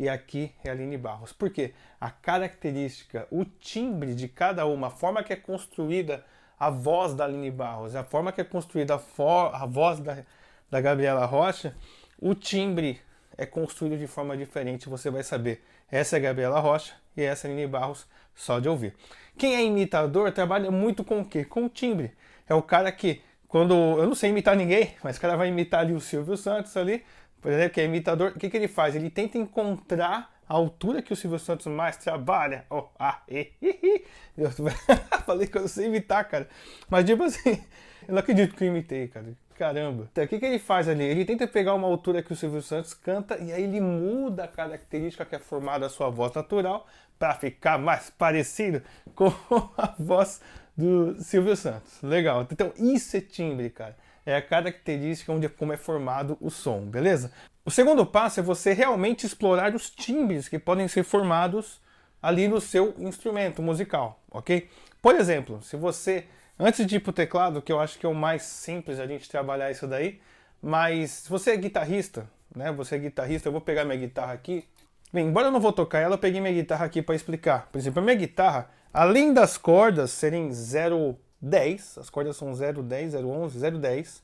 e 0.00 0.08
aqui 0.08 0.50
é 0.64 0.70
a 0.70 0.72
Aline 0.72 0.96
Barros. 0.96 1.30
Por 1.30 1.50
quê? 1.50 1.74
A 2.00 2.10
característica, 2.10 3.28
o 3.30 3.44
timbre 3.44 4.14
de 4.14 4.28
cada 4.28 4.64
uma, 4.64 4.86
a 4.86 4.90
forma 4.90 5.22
que 5.22 5.30
é 5.30 5.36
construída 5.36 6.24
a 6.58 6.70
voz 6.70 7.12
da 7.12 7.26
Aline 7.26 7.50
Barros, 7.50 7.94
a 7.94 8.02
forma 8.02 8.32
que 8.32 8.40
é 8.40 8.44
construída 8.44 8.94
a, 8.94 9.62
a 9.62 9.66
voz 9.66 10.00
da, 10.00 10.24
da 10.70 10.80
Gabriela 10.80 11.26
Rocha, 11.26 11.76
o 12.18 12.34
timbre 12.34 12.98
é 13.36 13.44
construído 13.44 13.98
de 13.98 14.06
forma 14.06 14.34
diferente, 14.38 14.88
você 14.88 15.10
vai 15.10 15.22
saber. 15.22 15.62
Essa 15.90 16.16
é 16.16 16.18
a 16.18 16.22
Gabriela 16.22 16.60
Rocha 16.60 16.94
e 17.14 17.20
essa 17.20 17.46
é 17.46 17.50
a 17.50 17.52
Aline 17.52 17.66
Barros, 17.66 18.06
só 18.34 18.58
de 18.58 18.70
ouvir. 18.70 18.94
Quem 19.36 19.54
é 19.54 19.62
imitador 19.62 20.32
trabalha 20.32 20.70
muito 20.70 21.04
com 21.04 21.20
o 21.20 21.24
quê? 21.26 21.44
Com 21.44 21.66
o 21.66 21.68
timbre. 21.68 22.12
É 22.48 22.54
o 22.54 22.62
cara 22.62 22.90
que, 22.90 23.20
quando. 23.46 23.74
Eu 23.74 24.06
não 24.06 24.14
sei 24.14 24.30
imitar 24.30 24.56
ninguém, 24.56 24.94
mas 25.04 25.18
o 25.18 25.20
cara 25.20 25.36
vai 25.36 25.48
imitar 25.48 25.80
ali 25.80 25.92
o 25.92 26.00
Silvio 26.00 26.38
Santos 26.38 26.74
ali, 26.74 27.04
por 27.40 27.50
exemplo, 27.50 27.70
que 27.70 27.80
é 27.80 27.84
imitador, 27.84 28.32
o 28.34 28.38
que, 28.38 28.50
que 28.50 28.56
ele 28.56 28.68
faz? 28.68 28.94
Ele 28.94 29.10
tenta 29.10 29.38
encontrar 29.38 30.30
a 30.48 30.54
altura 30.54 31.00
que 31.00 31.12
o 31.12 31.16
Silvio 31.16 31.38
Santos 31.38 31.66
mais 31.66 31.96
trabalha. 31.96 32.66
Oh, 32.68 32.88
ah, 32.98 33.22
e, 33.28 33.52
e, 33.62 34.04
Eu 34.36 34.50
falei 35.24 35.46
que 35.46 35.56
eu 35.56 35.62
não 35.62 35.68
sei 35.68 35.86
imitar, 35.86 36.28
cara. 36.28 36.48
Mas 36.88 37.04
tipo 37.04 37.22
assim, 37.22 37.62
eu 38.06 38.14
não 38.14 38.18
acredito 38.18 38.54
que 38.54 38.64
eu 38.64 38.68
imitei, 38.68 39.08
cara. 39.08 39.32
Caramba. 39.56 40.08
Então, 40.10 40.24
o 40.24 40.28
que, 40.28 40.38
que 40.38 40.46
ele 40.46 40.58
faz 40.58 40.88
ali? 40.88 41.04
Ele 41.04 41.24
tenta 41.24 41.46
pegar 41.46 41.74
uma 41.74 41.86
altura 41.86 42.22
que 42.22 42.32
o 42.32 42.36
Silvio 42.36 42.62
Santos 42.62 42.94
canta 42.94 43.38
e 43.38 43.52
aí 43.52 43.62
ele 43.62 43.80
muda 43.80 44.44
a 44.44 44.48
característica 44.48 45.24
que 45.24 45.36
é 45.36 45.38
formada 45.38 45.86
a 45.86 45.88
sua 45.88 46.08
voz 46.10 46.32
natural 46.32 46.86
para 47.18 47.34
ficar 47.34 47.78
mais 47.78 48.10
parecido 48.10 48.82
com 49.14 49.26
a 49.78 49.94
voz 49.98 50.40
do 50.76 51.14
Silvio 51.22 51.54
Santos. 51.56 52.02
Legal. 52.02 52.46
Então, 52.50 52.72
isso 52.76 53.16
é 53.16 53.20
timbre, 53.20 53.70
cara 53.70 53.96
é 54.30 54.36
a 54.36 54.42
característica 54.42 55.32
onde 55.32 55.48
como 55.48 55.72
é 55.72 55.76
formado 55.76 56.36
o 56.40 56.50
som, 56.50 56.80
beleza? 56.80 57.32
O 57.64 57.70
segundo 57.70 58.06
passo 58.06 58.40
é 58.40 58.42
você 58.42 58.72
realmente 58.72 59.26
explorar 59.26 59.74
os 59.74 59.90
timbres 59.90 60.48
que 60.48 60.58
podem 60.58 60.88
ser 60.88 61.04
formados 61.04 61.80
ali 62.22 62.48
no 62.48 62.60
seu 62.60 62.94
instrumento 62.98 63.62
musical, 63.62 64.22
ok? 64.30 64.68
Por 65.02 65.14
exemplo, 65.14 65.60
se 65.62 65.76
você, 65.76 66.26
antes 66.58 66.86
de 66.86 66.96
ir 66.96 67.00
para 67.00 67.10
o 67.10 67.14
teclado, 67.14 67.62
que 67.62 67.72
eu 67.72 67.80
acho 67.80 67.98
que 67.98 68.06
é 68.06 68.08
o 68.08 68.14
mais 68.14 68.42
simples 68.42 68.98
a 68.98 69.06
gente 69.06 69.28
trabalhar 69.28 69.70
isso 69.70 69.86
daí, 69.86 70.20
mas 70.62 71.10
se 71.10 71.30
você 71.30 71.52
é 71.52 71.56
guitarrista, 71.56 72.28
né? 72.54 72.70
Você 72.72 72.96
é 72.96 72.98
guitarrista, 72.98 73.48
eu 73.48 73.52
vou 73.52 73.60
pegar 73.60 73.84
minha 73.84 73.98
guitarra 73.98 74.32
aqui. 74.32 74.64
Bem, 75.12 75.26
embora 75.26 75.48
eu 75.48 75.50
não 75.50 75.60
vou 75.60 75.72
tocar 75.72 76.00
ela, 76.00 76.14
eu 76.14 76.18
peguei 76.18 76.40
minha 76.40 76.52
guitarra 76.52 76.84
aqui 76.84 77.02
para 77.02 77.14
explicar. 77.14 77.68
Por 77.72 77.78
exemplo, 77.78 78.00
a 78.00 78.04
minha 78.04 78.16
guitarra, 78.16 78.70
além 78.92 79.32
das 79.32 79.56
cordas 79.56 80.10
serem 80.10 80.52
0 80.52 81.18
10, 81.40 81.98
as 81.98 82.10
cordas 82.10 82.36
são 82.36 82.54
0, 82.54 82.82
10, 82.82 83.12
0, 83.12 83.28
11, 83.28 83.58
0, 83.58 83.78
10. 83.78 84.22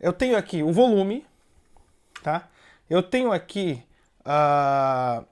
Eu 0.00 0.12
tenho 0.12 0.36
aqui 0.36 0.62
o 0.62 0.72
volume, 0.72 1.26
tá? 2.22 2.48
Eu 2.88 3.02
tenho 3.02 3.32
aqui 3.32 3.82
uh, 4.20 5.24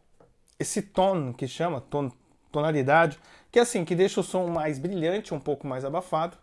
esse 0.58 0.82
tom 0.82 1.32
que 1.32 1.46
chama, 1.46 1.80
ton, 1.80 2.10
tonalidade, 2.50 3.18
que 3.50 3.58
é 3.58 3.62
assim, 3.62 3.84
que 3.84 3.94
deixa 3.94 4.20
o 4.20 4.24
som 4.24 4.48
mais 4.48 4.78
brilhante, 4.78 5.34
um 5.34 5.40
pouco 5.40 5.66
mais 5.66 5.84
abafado. 5.84 6.36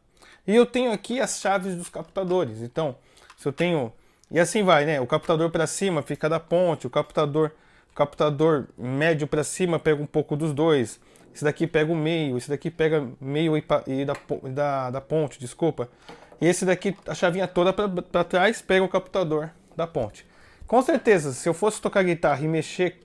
E 0.45 0.55
eu 0.55 0.65
tenho 0.65 0.91
aqui 0.91 1.19
as 1.19 1.39
chaves 1.39 1.75
dos 1.75 1.89
captadores. 1.89 2.61
Então, 2.61 2.95
se 3.37 3.47
eu 3.47 3.53
tenho 3.53 3.91
e 4.31 4.39
assim 4.39 4.63
vai, 4.63 4.85
né? 4.85 5.01
O 5.01 5.05
captador 5.05 5.49
para 5.49 5.67
cima 5.67 6.01
fica 6.01 6.29
da 6.29 6.39
ponte, 6.39 6.87
o 6.87 6.89
captador, 6.89 7.51
o 7.91 7.95
captador 7.95 8.67
médio 8.77 9.27
para 9.27 9.43
cima 9.43 9.77
pega 9.77 10.01
um 10.01 10.05
pouco 10.05 10.35
dos 10.35 10.53
dois. 10.53 10.99
Esse 11.33 11.43
daqui 11.43 11.65
pega 11.65 11.91
o 11.91 11.95
meio, 11.95 12.37
esse 12.37 12.49
daqui 12.49 12.69
pega 12.69 13.07
meio 13.19 13.57
e, 13.57 13.63
e 13.87 14.05
da, 14.05 14.13
da, 14.49 14.91
da 14.91 15.01
ponte, 15.01 15.39
desculpa. 15.39 15.89
E 16.39 16.47
esse 16.47 16.65
daqui, 16.65 16.95
a 17.07 17.13
chavinha 17.13 17.47
toda 17.47 17.71
para 17.73 18.23
trás, 18.23 18.61
pega 18.61 18.83
o 18.83 18.89
captador 18.89 19.49
da 19.75 19.87
ponte. 19.87 20.25
Com 20.65 20.81
certeza, 20.81 21.33
se 21.33 21.47
eu 21.47 21.53
fosse 21.53 21.81
tocar 21.81 22.03
guitarra 22.03 22.43
e 22.43 22.47
mexer, 22.47 22.99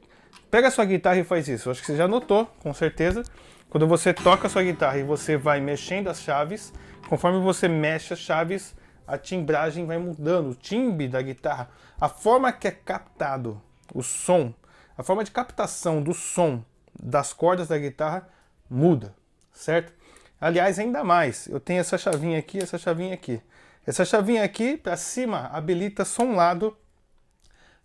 pega 0.50 0.68
a 0.68 0.70
sua 0.70 0.84
guitarra 0.84 1.18
e 1.18 1.24
faz 1.24 1.48
isso. 1.48 1.70
Acho 1.70 1.80
que 1.80 1.86
você 1.86 1.96
já 1.96 2.08
notou, 2.08 2.46
com 2.60 2.72
certeza. 2.72 3.22
Quando 3.68 3.86
você 3.86 4.14
toca 4.14 4.46
a 4.46 4.50
sua 4.50 4.62
guitarra 4.62 4.98
e 4.98 5.02
você 5.02 5.36
vai 5.36 5.60
mexendo 5.60 6.08
as 6.08 6.20
chaves, 6.20 6.72
conforme 7.08 7.40
você 7.40 7.68
mexe 7.68 8.12
as 8.12 8.20
chaves, 8.20 8.74
a 9.06 9.18
timbragem 9.18 9.84
vai 9.84 9.98
mudando, 9.98 10.50
o 10.50 10.54
timbre 10.54 11.08
da 11.08 11.20
guitarra, 11.20 11.68
a 12.00 12.08
forma 12.08 12.52
que 12.52 12.66
é 12.66 12.70
captado 12.70 13.60
o 13.94 14.02
som, 14.02 14.52
a 14.96 15.02
forma 15.02 15.24
de 15.24 15.30
captação 15.30 16.02
do 16.02 16.14
som 16.14 16.64
das 16.98 17.32
cordas 17.32 17.68
da 17.68 17.78
guitarra 17.78 18.28
muda, 18.68 19.14
certo? 19.52 19.92
Aliás, 20.40 20.78
ainda 20.78 21.02
mais, 21.02 21.46
eu 21.46 21.60
tenho 21.60 21.80
essa 21.80 21.96
chavinha 21.96 22.38
aqui, 22.38 22.58
essa 22.58 22.78
chavinha 22.78 23.14
aqui. 23.14 23.40
Essa 23.86 24.04
chavinha 24.04 24.42
aqui 24.42 24.76
para 24.76 24.96
cima 24.96 25.46
habilita 25.52 26.04
só 26.04 26.22
um 26.22 26.34
lado 26.34 26.76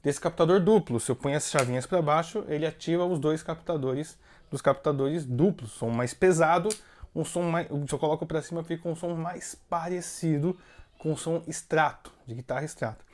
desse 0.04 0.20
captador 0.20 0.60
duplo. 0.60 1.00
Se 1.00 1.12
eu 1.12 1.16
ponho 1.16 1.38
as 1.38 1.50
chavinhas 1.50 1.86
para 1.86 2.02
baixo, 2.02 2.44
ele 2.48 2.66
ativa 2.66 3.06
os 3.06 3.20
dois 3.20 3.44
captadores 3.44 4.18
dos 4.50 4.62
captadores 4.62 5.26
duplos, 5.26 5.72
som 5.72 5.90
mais 5.90 6.14
pesado, 6.14 6.68
um 7.16 7.24
som 7.24 7.44
mais, 7.44 7.68
se 7.68 7.94
eu 7.94 8.00
coloco 8.00 8.26
para 8.26 8.42
cima 8.42 8.64
fica 8.64 8.88
um 8.90 8.96
som 8.96 9.16
mais 9.16 9.56
parecido 9.70 10.58
com 10.98 11.14
o 11.14 11.18
som 11.18 11.42
extrato, 11.48 12.12
de 12.28 12.36
guitarra 12.36 12.66
extrato. 12.66 13.06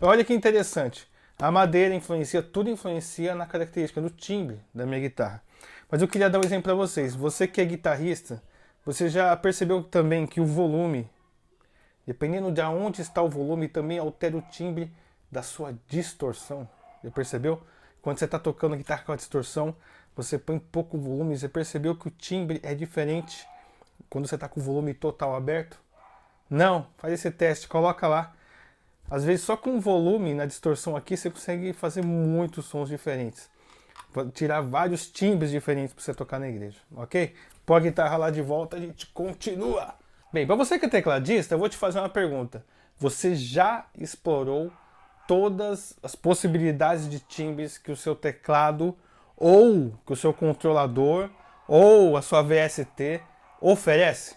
Olha 0.00 0.24
que 0.24 0.34
interessante. 0.34 1.08
A 1.38 1.50
madeira 1.50 1.94
influencia, 1.94 2.42
tudo 2.42 2.70
influencia 2.70 3.34
na 3.34 3.44
característica 3.44 4.00
do 4.00 4.08
timbre 4.08 4.60
da 4.72 4.86
minha 4.86 5.00
guitarra. 5.00 5.42
Mas 5.90 6.00
eu 6.00 6.08
queria 6.08 6.30
dar 6.30 6.38
um 6.38 6.44
exemplo 6.44 6.64
para 6.64 6.74
vocês. 6.74 7.14
Você 7.14 7.46
que 7.48 7.60
é 7.60 7.64
guitarrista, 7.64 8.42
você 8.84 9.08
já 9.08 9.36
percebeu 9.36 9.82
também 9.82 10.26
que 10.26 10.40
o 10.40 10.46
volume, 10.46 11.10
dependendo 12.06 12.52
de 12.52 12.62
onde 12.62 13.02
está 13.02 13.20
o 13.20 13.28
volume, 13.28 13.68
também 13.68 13.98
altera 13.98 14.36
o 14.36 14.42
timbre 14.42 14.92
da 15.30 15.42
sua 15.42 15.76
distorção. 15.88 16.68
Já 17.02 17.10
percebeu? 17.10 17.60
Quando 18.00 18.18
você 18.18 18.26
está 18.26 18.38
tocando 18.38 18.76
guitarra 18.76 19.02
com 19.02 19.12
a 19.12 19.16
distorção, 19.16 19.74
você 20.14 20.38
põe 20.38 20.58
pouco 20.58 20.96
volume, 20.96 21.36
você 21.36 21.48
percebeu 21.48 21.96
que 21.96 22.06
o 22.06 22.10
timbre 22.10 22.60
é 22.62 22.74
diferente 22.74 23.46
quando 24.08 24.28
você 24.28 24.36
está 24.36 24.48
com 24.48 24.60
o 24.60 24.62
volume 24.62 24.94
total 24.94 25.34
aberto? 25.34 25.80
Não, 26.48 26.86
faz 26.98 27.14
esse 27.14 27.30
teste, 27.30 27.66
coloca 27.66 28.06
lá. 28.06 28.32
Às 29.10 29.24
vezes 29.24 29.44
só 29.44 29.56
com 29.56 29.80
volume 29.80 30.34
na 30.34 30.46
distorção 30.46 30.96
aqui 30.96 31.16
você 31.16 31.30
consegue 31.30 31.72
fazer 31.72 32.02
muitos 32.02 32.64
sons 32.64 32.88
diferentes. 32.88 33.50
Tirar 34.32 34.60
vários 34.60 35.10
timbres 35.10 35.50
diferentes 35.50 35.92
para 35.92 36.02
você 36.02 36.14
tocar 36.14 36.38
na 36.38 36.48
igreja, 36.48 36.78
ok? 36.94 37.34
Põe 37.66 37.76
a 37.76 37.80
guitarra 37.80 38.16
lá 38.16 38.30
de 38.30 38.40
volta, 38.40 38.76
a 38.76 38.80
gente 38.80 39.06
continua. 39.08 39.94
Bem, 40.32 40.46
para 40.46 40.56
você 40.56 40.78
que 40.78 40.86
é 40.86 40.88
tecladista, 40.88 41.54
eu 41.54 41.58
vou 41.58 41.68
te 41.68 41.76
fazer 41.76 41.98
uma 41.98 42.08
pergunta. 42.08 42.64
Você 42.98 43.34
já 43.34 43.86
explorou 43.98 44.72
todas 45.26 45.96
as 46.02 46.14
possibilidades 46.14 47.08
de 47.08 47.18
timbres 47.18 47.76
que 47.78 47.90
o 47.90 47.96
seu 47.96 48.14
teclado 48.14 48.96
ou 49.36 49.92
que 50.06 50.12
o 50.12 50.16
seu 50.16 50.32
controlador 50.32 51.28
ou 51.66 52.16
a 52.16 52.22
sua 52.22 52.42
VST 52.42 53.20
oferece? 53.60 54.36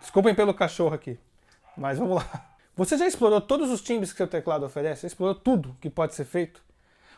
Desculpem 0.00 0.34
pelo 0.34 0.52
cachorro 0.52 0.94
aqui, 0.94 1.18
mas 1.76 1.98
vamos 1.98 2.16
lá. 2.16 2.51
Você 2.76 2.96
já 2.96 3.06
explorou 3.06 3.40
todos 3.40 3.70
os 3.70 3.82
timbres 3.82 4.12
que 4.12 4.16
seu 4.16 4.26
teclado 4.26 4.64
oferece? 4.64 5.02
Você 5.02 5.06
explorou 5.08 5.34
tudo 5.34 5.76
que 5.80 5.90
pode 5.90 6.14
ser 6.14 6.24
feito? 6.24 6.62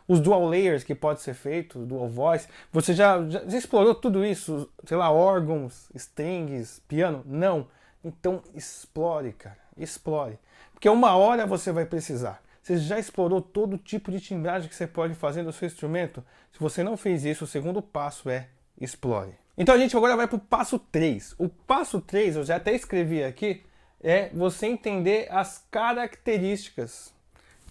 Os 0.07 0.21
dual 0.21 0.47
layers 0.47 0.85
que 0.85 0.95
pode 0.95 1.23
ser 1.23 1.35
feito, 1.35 1.79
dual 1.79 2.09
voice. 2.09 2.49
Você 2.73 2.93
já, 2.93 3.27
já, 3.29 3.45
já 3.47 3.59
explorou 3.59 3.95
tudo 3.95 4.25
isso? 4.25 4.69
Sei 4.85 4.97
lá, 4.97 5.11
órgãos, 5.11 5.89
strings, 5.95 6.83
piano? 6.89 7.23
Não. 7.25 7.69
Então 8.05 8.43
explore, 8.55 9.33
cara. 9.33 9.59
Explore. 9.79 10.39
Porque 10.73 10.89
uma 10.89 11.17
hora 11.17 11.47
você 11.47 11.73
vai 11.73 11.87
precisar. 11.87 12.43
Você 12.63 12.79
já 12.79 12.99
explorou 12.99 13.41
todo 13.41 13.79
tipo 13.79 14.11
de 14.11 14.21
timbragem 14.21 14.69
que 14.69 14.75
você 14.75 14.87
pode 14.87 15.15
fazer 15.15 15.43
no 15.43 15.53
seu 15.53 15.67
instrumento? 15.67 16.25
Se 16.53 16.59
você 16.59 16.83
não 16.83 16.97
fez 16.97 17.25
isso, 17.25 17.45
o 17.45 17.47
segundo 17.47 17.81
passo 17.81 18.29
é 18.29 18.49
explore. 18.81 19.35
Então 19.57 19.75
a 19.75 19.79
gente 19.79 19.97
agora 19.97 20.17
vai 20.17 20.27
para 20.27 20.37
o 20.37 20.41
passo 20.41 20.79
3. 20.79 21.35
O 21.39 21.49
passo 21.49 22.01
3, 22.01 22.37
eu 22.37 22.45
já 22.45 22.57
até 22.57 22.75
escrevi 22.75 23.23
aqui, 23.23 23.63
é 24.05 24.29
você 24.35 24.67
entender 24.67 25.27
as 25.31 25.65
características 25.71 27.15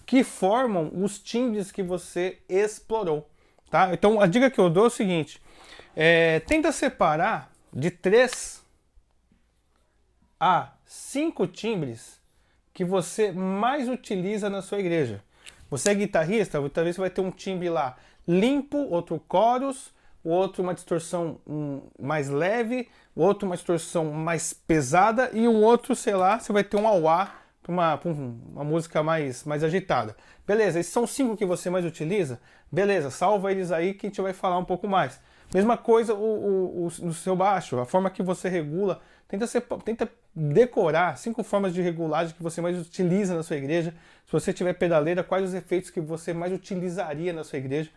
que 0.04 0.24
formam 0.24 0.90
os 0.92 1.18
timbres 1.18 1.70
que 1.70 1.82
você 1.82 2.38
explorou. 2.48 3.26
Tá? 3.70 3.94
Então 3.94 4.20
a 4.20 4.26
dica 4.26 4.50
que 4.50 4.58
eu 4.58 4.68
dou 4.68 4.84
é 4.84 4.86
o 4.88 4.90
seguinte: 4.90 5.40
é, 5.94 6.40
tenta 6.40 6.72
separar 6.72 7.52
de 7.72 7.90
3 7.90 8.62
a 10.38 10.72
5 10.84 11.46
timbres 11.46 12.20
que 12.72 12.84
você 12.84 13.30
mais 13.30 13.88
utiliza 13.88 14.50
na 14.50 14.60
sua 14.60 14.80
igreja. 14.80 15.22
Você 15.70 15.90
é 15.90 15.94
guitarrista, 15.94 16.58
talvez 16.68 16.96
você 16.96 17.00
vai 17.00 17.10
ter 17.10 17.20
um 17.20 17.30
timbre 17.30 17.70
lá 17.70 17.96
limpo, 18.26 18.76
outro 18.76 19.22
chorus, 19.30 19.92
o 20.24 20.30
outro 20.30 20.62
uma 20.62 20.74
distorção 20.74 21.38
mais 22.00 22.28
leve, 22.28 22.88
o 23.14 23.22
outro 23.22 23.46
uma 23.46 23.54
distorção 23.54 24.06
mais 24.06 24.52
pesada 24.52 25.30
e 25.32 25.46
um 25.46 25.62
outro, 25.62 25.94
sei 25.94 26.14
lá, 26.14 26.40
você 26.40 26.52
vai 26.52 26.64
ter 26.64 26.76
um 26.76 26.88
auá 26.88 27.32
para 27.62 27.72
uma, 27.72 28.00
uma 28.52 28.64
música 28.64 29.02
mais, 29.02 29.44
mais 29.44 29.62
agitada. 29.62 30.16
Beleza, 30.46 30.80
esses 30.80 30.92
são 30.92 31.06
cinco 31.06 31.36
que 31.36 31.46
você 31.46 31.70
mais 31.70 31.84
utiliza? 31.84 32.40
Beleza, 32.72 33.10
salva 33.10 33.52
eles 33.52 33.70
aí 33.70 33.94
que 33.94 34.06
a 34.06 34.08
gente 34.08 34.20
vai 34.20 34.32
falar 34.32 34.58
um 34.58 34.64
pouco 34.64 34.88
mais. 34.88 35.20
Mesma 35.52 35.76
coisa 35.76 36.14
o, 36.14 36.18
o, 36.18 36.86
o, 36.86 36.92
no 37.02 37.14
seu 37.14 37.36
baixo, 37.36 37.78
a 37.78 37.84
forma 37.84 38.10
que 38.10 38.22
você 38.22 38.48
regula 38.48 39.00
Tenta, 39.28 39.46
ser, 39.46 39.62
tenta 39.84 40.08
decorar 40.34 41.16
cinco 41.16 41.42
formas 41.42 41.72
de 41.72 41.80
regulagem 41.80 42.34
que 42.34 42.42
você 42.42 42.60
mais 42.60 42.78
utiliza 42.78 43.34
na 43.34 43.42
sua 43.42 43.56
igreja. 43.56 43.94
Se 44.26 44.32
você 44.32 44.52
tiver 44.52 44.74
pedaleira, 44.74 45.24
quais 45.24 45.44
os 45.44 45.54
efeitos 45.54 45.90
que 45.90 46.00
você 46.00 46.32
mais 46.32 46.52
utilizaria 46.52 47.32
na 47.32 47.42
sua 47.42 47.58
igreja. 47.58 47.90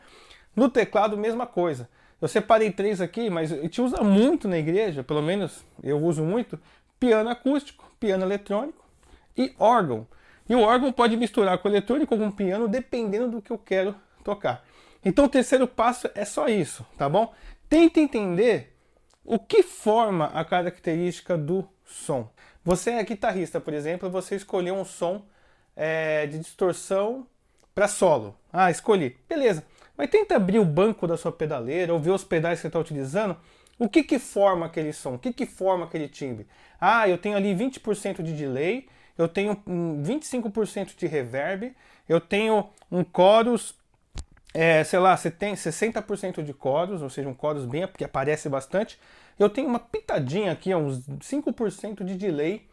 No 0.55 0.69
teclado, 0.69 1.17
mesma 1.17 1.45
coisa. 1.45 1.89
Eu 2.21 2.27
separei 2.27 2.71
três 2.71 2.99
aqui, 2.99 3.29
mas 3.29 3.51
a 3.51 3.57
gente 3.57 3.81
usa 3.81 4.01
muito 4.01 4.47
na 4.47 4.57
igreja, 4.57 5.03
pelo 5.03 5.21
menos 5.21 5.63
eu 5.83 6.01
uso 6.03 6.23
muito, 6.23 6.59
piano 6.99 7.29
acústico, 7.29 7.91
piano 7.99 8.25
eletrônico 8.25 8.83
e 9.37 9.53
órgão. 9.59 10.07
E 10.49 10.55
o 10.55 10.61
órgão 10.61 10.91
pode 10.91 11.15
misturar 11.15 11.57
com 11.59 11.67
o 11.67 11.71
eletrônico 11.71 12.15
ou 12.15 12.19
com 12.19 12.27
o 12.27 12.31
piano, 12.31 12.67
dependendo 12.67 13.29
do 13.29 13.41
que 13.41 13.51
eu 13.51 13.57
quero 13.57 13.95
tocar. 14.23 14.65
Então 15.05 15.25
o 15.25 15.29
terceiro 15.29 15.67
passo 15.67 16.09
é 16.15 16.25
só 16.25 16.47
isso, 16.47 16.85
tá 16.97 17.07
bom? 17.07 17.33
Tenta 17.69 17.99
entender 17.99 18.73
o 19.23 19.37
que 19.37 19.61
forma 19.61 20.25
a 20.33 20.43
característica 20.43 21.37
do 21.37 21.67
som? 21.85 22.29
Você 22.63 22.91
é 22.91 23.03
guitarrista, 23.03 23.59
por 23.61 23.73
exemplo, 23.73 24.09
você 24.09 24.35
escolheu 24.35 24.75
um 24.75 24.85
som 24.85 25.23
é, 25.75 26.25
de 26.25 26.39
distorção 26.39 27.27
para 27.75 27.87
solo. 27.87 28.35
Ah, 28.51 28.71
escolhi. 28.71 29.15
Beleza. 29.29 29.63
Mas 29.97 30.09
tenta 30.09 30.35
abrir 30.35 30.59
o 30.59 30.65
banco 30.65 31.07
da 31.07 31.17
sua 31.17 31.31
pedaleira 31.31 31.93
ou 31.93 31.99
ver 31.99 32.11
os 32.11 32.23
pedais 32.23 32.59
que 32.59 32.61
você 32.61 32.67
está 32.67 32.79
utilizando. 32.79 33.35
O 33.79 33.89
que, 33.89 34.03
que 34.03 34.19
forma 34.19 34.65
aquele 34.65 34.93
som? 34.93 35.15
O 35.15 35.19
que, 35.19 35.33
que 35.33 35.45
forma 35.45 35.85
aquele 35.85 36.07
timbre? 36.07 36.47
Ah, 36.79 37.07
eu 37.09 37.17
tenho 37.17 37.35
ali 37.35 37.55
20% 37.55 38.21
de 38.21 38.33
delay, 38.33 38.87
eu 39.17 39.27
tenho 39.27 39.55
25% 39.55 40.95
de 40.95 41.07
reverb, 41.07 41.75
eu 42.07 42.21
tenho 42.21 42.69
um 42.91 43.03
chorus 43.03 43.75
é, 44.53 44.83
sei 44.83 44.97
lá, 44.97 45.15
você 45.15 45.29
tem 45.29 45.53
60% 45.53 46.41
de 46.41 46.51
coros, 46.51 47.03
ou 47.03 47.11
seja, 47.11 47.29
um 47.29 47.33
coros 47.33 47.63
bem 47.65 47.87
que 47.95 48.03
aparece 48.03 48.49
bastante. 48.49 48.99
Eu 49.37 49.49
tenho 49.49 49.67
uma 49.67 49.77
pitadinha 49.77 50.51
aqui, 50.51 50.73
uns 50.73 51.07
5% 51.19 52.03
de 52.03 52.15
delay, 52.15 52.65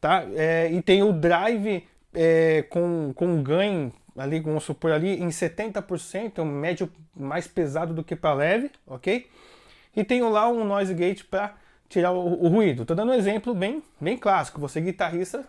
tá? 0.00 0.24
É, 0.34 0.68
e 0.72 0.82
tem 0.82 1.02
o 1.04 1.12
drive 1.12 1.86
é, 2.12 2.62
com, 2.68 3.12
com 3.14 3.40
ganho 3.40 3.92
ali, 4.16 4.40
vamos 4.40 4.64
supor 4.64 4.92
ali, 4.92 5.20
em 5.22 5.28
70%, 5.28 6.40
um 6.40 6.44
médio 6.44 6.90
mais 7.14 7.46
pesado 7.46 7.94
do 7.94 8.04
que 8.04 8.14
para 8.14 8.34
leve, 8.34 8.70
ok? 8.86 9.28
E 9.94 10.04
tenho 10.04 10.28
lá 10.28 10.48
um 10.48 10.64
noise 10.64 10.94
gate 10.94 11.24
para 11.24 11.54
tirar 11.88 12.12
o, 12.12 12.44
o, 12.44 12.48
ruído. 12.48 12.82
Estou 12.82 12.96
dando 12.96 13.12
um 13.12 13.14
exemplo 13.14 13.54
bem, 13.54 13.82
bem 14.00 14.16
clássico. 14.16 14.60
Você 14.60 14.80
guitarrista 14.80 15.44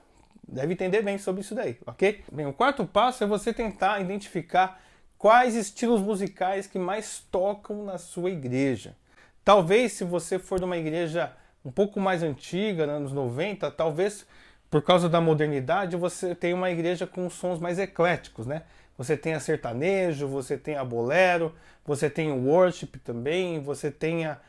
deve 0.47 0.73
entender 0.73 1.01
bem 1.01 1.17
sobre 1.17 1.41
isso 1.41 1.55
daí, 1.55 1.77
ok? 1.85 2.23
Bem, 2.31 2.45
o 2.45 2.53
quarto 2.53 2.85
passo 2.85 3.23
é 3.23 3.27
você 3.27 3.53
tentar 3.53 4.01
identificar 4.01 4.79
Quais 5.23 5.55
estilos 5.55 6.01
musicais 6.01 6.67
que 6.67 6.77
mais 6.77 7.25
tocam 7.31 7.85
na 7.85 7.97
sua 7.97 8.29
igreja? 8.29 8.93
Talvez 9.41 9.93
se 9.93 10.03
você 10.03 10.37
for 10.37 10.59
de 10.59 10.65
uma 10.65 10.75
igreja 10.75 11.31
um 11.63 11.71
pouco 11.71 11.97
mais 11.97 12.21
antiga, 12.21 12.85
nos 12.85 12.95
anos 12.95 13.13
90, 13.13 13.71
talvez 13.71 14.27
por 14.73 14.81
causa 14.81 15.07
da 15.07 15.21
modernidade 15.21 15.95
você 15.95 16.33
tenha 16.33 16.55
uma 16.55 16.71
igreja 16.71 17.05
com 17.05 17.29
sons 17.29 17.59
mais 17.59 17.77
ecléticos, 17.77 18.47
né? 18.47 18.63
Você 18.97 19.15
tem 19.15 19.35
a 19.35 19.39
sertanejo, 19.39 20.27
você 20.27 20.57
tem 20.57 20.77
a 20.77 20.83
bolero, 20.83 21.53
você 21.85 22.09
tem 22.09 22.31
o 22.31 22.47
worship 22.47 22.97
também, 23.03 23.61
você 23.61 23.91
tem 23.91 24.25
a 24.25 24.39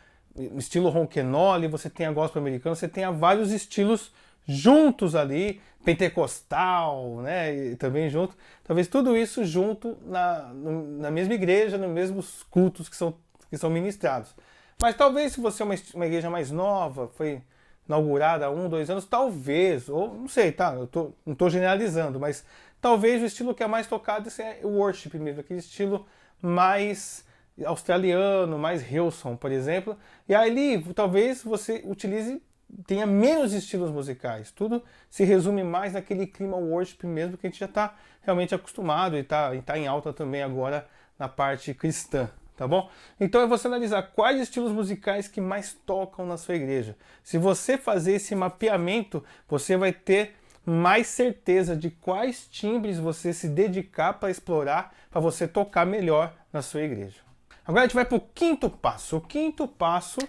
estilo 0.57 0.88
ronquenole, 0.88 1.69
você 1.69 1.90
tem 1.90 2.07
a 2.07 2.11
gospel 2.11 2.40
americana, 2.40 2.75
você 2.75 2.88
tem 2.88 3.04
vários 3.12 3.52
estilos 3.52 4.14
juntos 4.47 5.14
ali, 5.14 5.61
pentecostal, 5.85 7.21
né, 7.21 7.54
e 7.54 7.76
também 7.76 8.09
junto, 8.09 8.35
talvez 8.64 8.88
tudo 8.88 9.14
isso 9.14 9.45
junto 9.45 9.99
na, 10.07 10.50
na 10.54 11.11
mesma 11.11 11.35
igreja, 11.35 11.76
nos 11.76 11.90
mesmos 11.90 12.43
cultos 12.45 12.88
que 12.88 12.97
são, 12.97 13.14
que 13.50 13.59
são 13.59 13.69
ministrados. 13.69 14.35
Mas 14.81 14.97
talvez 14.97 15.33
se 15.33 15.40
você 15.40 15.62
é 15.62 15.66
uma, 15.66 15.75
uma 15.95 16.07
igreja 16.07 16.31
mais 16.31 16.50
nova, 16.50 17.09
foi 17.09 17.43
inaugurada 17.86 18.46
há 18.46 18.50
um, 18.50 18.68
dois 18.68 18.88
anos, 18.90 19.04
talvez, 19.04 19.88
ou 19.88 20.14
não 20.14 20.28
sei, 20.28 20.52
tá, 20.52 20.74
eu 20.74 20.86
tô, 20.86 21.12
não 21.24 21.32
estou 21.32 21.50
generalizando, 21.50 22.18
mas 22.18 22.44
talvez 22.80 23.22
o 23.22 23.26
estilo 23.26 23.54
que 23.54 23.62
é 23.62 23.66
mais 23.66 23.86
tocado 23.86 24.28
é 24.38 24.60
o 24.62 24.68
worship 24.68 25.18
mesmo, 25.18 25.40
aquele 25.40 25.60
estilo 25.60 26.06
mais 26.40 27.24
australiano, 27.64 28.58
mais 28.58 28.82
Hillsong, 28.90 29.36
por 29.36 29.52
exemplo, 29.52 29.96
e 30.28 30.34
aí 30.34 30.82
talvez 30.94 31.42
você 31.42 31.82
utilize 31.86 32.42
tenha 32.86 33.06
menos 33.06 33.52
estilos 33.52 33.90
musicais. 33.90 34.50
Tudo 34.50 34.82
se 35.08 35.24
resume 35.24 35.62
mais 35.62 35.92
naquele 35.92 36.26
clima 36.26 36.56
worship 36.56 37.06
mesmo 37.06 37.36
que 37.36 37.46
a 37.46 37.50
gente 37.50 37.60
já 37.60 37.66
está 37.66 37.94
realmente 38.22 38.54
acostumado 38.54 39.16
e 39.16 39.20
está 39.20 39.50
tá 39.62 39.78
em 39.78 39.86
alta 39.86 40.12
também 40.12 40.42
agora 40.42 40.88
na 41.18 41.28
parte 41.28 41.72
cristã, 41.74 42.28
tá 42.56 42.66
bom? 42.66 42.90
Então 43.18 43.40
é 43.40 43.46
você 43.46 43.66
analisar 43.66 44.02
quais 44.02 44.40
estilos 44.40 44.73
musicais 44.73 45.28
que 45.28 45.40
mais 45.40 45.73
tocam 45.73 46.26
na 46.26 46.37
sua 46.37 46.54
igreja. 46.54 46.96
Se 47.23 47.38
você 47.38 47.76
fazer 47.76 48.14
esse 48.14 48.34
mapeamento, 48.34 49.25
você 49.49 49.76
vai 49.76 49.92
ter 49.92 50.37
mais 50.64 51.06
certeza 51.08 51.76
de 51.76 51.90
quais 51.90 52.46
timbres 52.49 52.99
você 52.99 53.32
se 53.32 53.49
dedicar 53.49 54.14
para 54.14 54.30
explorar, 54.30 54.94
para 55.11 55.20
você 55.20 55.46
tocar 55.46 55.84
melhor 55.84 56.34
na 56.52 56.62
sua 56.62 56.82
igreja. 56.82 57.20
Agora 57.66 57.82
a 57.82 57.87
gente 57.87 57.94
vai 57.94 58.04
para 58.04 58.16
o 58.16 58.20
quinto 58.20 58.70
passo. 58.70 59.16
O 59.16 59.20
quinto 59.20 59.66
passo 59.66 60.20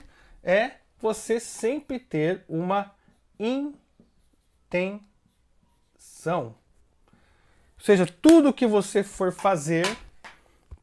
é 0.43 0.71
você 0.99 1.39
sempre 1.39 1.99
ter 1.99 2.43
uma 2.47 2.93
intenção. 3.39 5.01
Ou 7.77 7.85
seja, 7.85 8.05
tudo 8.05 8.53
que 8.53 8.65
você 8.65 9.03
for 9.03 9.31
fazer 9.31 9.85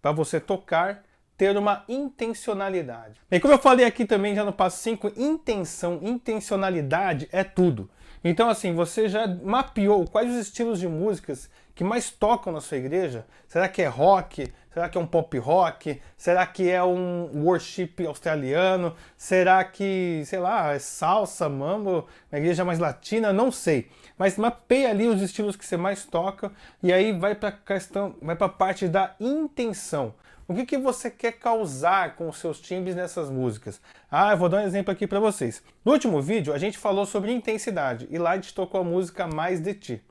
para 0.01 0.13
você 0.13 0.39
tocar, 0.41 1.05
ter 1.37 1.57
uma 1.57 1.85
intencionalidade. 1.89 3.21
E 3.31 3.41
como 3.41 3.55
eu 3.55 3.59
falei 3.59 3.85
aqui 3.85 4.05
também 4.05 4.35
já 4.35 4.45
no 4.45 4.53
passo 4.53 4.83
5, 4.83 5.13
intenção, 5.17 5.99
intencionalidade 6.03 7.29
é 7.33 7.43
tudo. 7.43 7.91
Então, 8.25 8.49
assim, 8.49 8.73
você 8.73 9.09
já 9.09 9.27
mapeou 9.27 10.07
quais 10.07 10.31
os 10.31 10.37
estilos 10.37 10.79
de 10.79 10.87
músicas 10.87 11.51
que 11.75 11.83
mais 11.83 12.11
tocam 12.11 12.53
na 12.53 12.61
sua 12.61 12.77
igreja? 12.77 13.27
Será 13.49 13.69
que 13.69 13.83
é 13.83 13.89
rock? 13.89 14.53
Será 14.73 14.89
que 14.89 14.97
é 14.97 15.01
um 15.01 15.07
pop 15.07 15.37
rock? 15.39 16.01
Será 16.17 16.47
que 16.47 16.71
é 16.71 16.83
um 16.83 17.45
worship 17.45 17.95
australiano? 18.07 18.95
Será 19.17 19.65
que, 19.65 20.23
sei 20.25 20.39
lá, 20.39 20.73
é 20.73 20.79
salsa, 20.79 21.49
mambo, 21.49 22.07
uma 22.31 22.39
igreja 22.39 22.65
mais 22.65 22.79
latina? 22.79 23.33
Não 23.33 23.51
sei. 23.51 23.91
Mas 24.17 24.39
mapeia 24.39 24.91
ali 24.91 25.09
os 25.09 25.21
estilos 25.21 25.57
que 25.57 25.67
você 25.67 25.77
mais 25.77 26.05
toca 26.05 26.53
e 26.83 26.93
aí 26.93 27.13
vai 27.13 27.35
para 27.35 27.49
a 27.49 27.53
questão, 27.53 28.15
vai 28.23 28.37
para 28.37 28.47
a 28.47 28.51
parte 28.51 28.87
da 28.87 29.15
intenção. 29.19 30.15
O 30.53 30.55
que, 30.55 30.67
que 30.67 30.77
você 30.77 31.11
quer 31.11 31.33
causar 31.33 32.15
com 32.15 32.29
os 32.29 32.37
seus 32.37 32.61
timbres 32.61 32.95
nessas 32.95 33.31
músicas? 33.31 33.81
Ah, 34.11 34.33
eu 34.33 34.37
vou 34.37 34.51
dar 34.51 34.59
um 34.59 34.67
exemplo 34.67 34.93
aqui 34.93 35.07
para 35.07 35.19
vocês. 35.19 35.63
No 35.83 35.93
último 35.93 36.21
vídeo, 36.21 36.53
a 36.53 36.59
gente 36.59 36.77
falou 36.77 37.07
sobre 37.07 37.33
intensidade 37.33 38.07
e 38.11 38.19
lá 38.19 38.33
a 38.33 38.35
gente 38.35 38.53
tocou 38.53 38.83
a 38.83 38.85
música 38.85 39.27
Mais 39.27 39.61
de 39.61 39.73
Ti. 39.73 40.05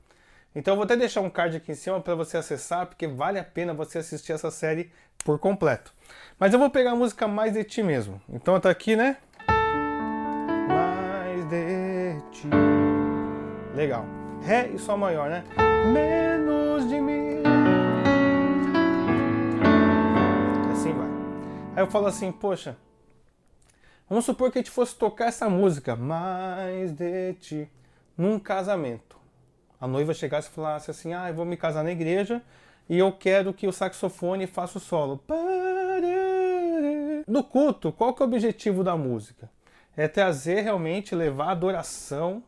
Então 0.52 0.72
eu 0.72 0.76
vou 0.76 0.84
até 0.84 0.96
deixar 0.96 1.20
um 1.20 1.30
card 1.30 1.56
aqui 1.56 1.70
em 1.70 1.76
cima 1.76 2.00
para 2.00 2.16
você 2.16 2.36
acessar, 2.36 2.86
porque 2.86 3.06
vale 3.06 3.38
a 3.38 3.44
pena 3.44 3.72
você 3.72 3.98
assistir 3.98 4.32
essa 4.32 4.50
série 4.50 4.90
por 5.24 5.38
completo. 5.38 5.94
Mas 6.40 6.52
eu 6.52 6.58
vou 6.58 6.68
pegar 6.68 6.90
a 6.90 6.96
música 6.96 7.28
Mais 7.28 7.52
de 7.52 7.62
Ti 7.62 7.84
mesmo. 7.84 8.20
Então 8.28 8.58
tá 8.58 8.68
aqui, 8.68 8.96
né? 8.96 9.18
Mais 10.66 11.44
de 11.48 12.20
Ti. 12.32 12.48
Legal. 13.76 14.04
Ré 14.42 14.70
e 14.74 14.78
Sol 14.78 14.98
maior, 14.98 15.30
né? 15.30 15.44
Aí 21.74 21.82
eu 21.82 21.90
falo 21.90 22.06
assim, 22.06 22.30
poxa, 22.30 22.76
vamos 24.06 24.26
supor 24.26 24.52
que 24.52 24.58
a 24.58 24.60
gente 24.60 24.70
fosse 24.70 24.94
tocar 24.94 25.28
essa 25.28 25.48
música, 25.48 25.96
mais 25.96 26.92
de 26.92 27.32
ti, 27.34 27.70
num 28.16 28.38
casamento. 28.38 29.16
A 29.80 29.86
noiva 29.86 30.12
chegasse 30.12 30.48
e 30.48 30.52
falasse 30.52 30.90
assim, 30.90 31.14
ah, 31.14 31.30
eu 31.30 31.34
vou 31.34 31.46
me 31.46 31.56
casar 31.56 31.82
na 31.82 31.90
igreja 31.90 32.42
e 32.90 32.98
eu 32.98 33.10
quero 33.10 33.54
que 33.54 33.66
o 33.66 33.72
saxofone 33.72 34.46
faça 34.46 34.76
o 34.76 34.80
solo. 34.80 35.24
No 37.26 37.42
culto, 37.42 37.90
qual 37.90 38.12
que 38.12 38.22
é 38.22 38.26
o 38.26 38.28
objetivo 38.28 38.84
da 38.84 38.94
música? 38.94 39.50
É 39.96 40.06
trazer 40.06 40.60
realmente, 40.60 41.14
levar 41.14 41.46
a 41.46 41.52
adoração, 41.52 42.42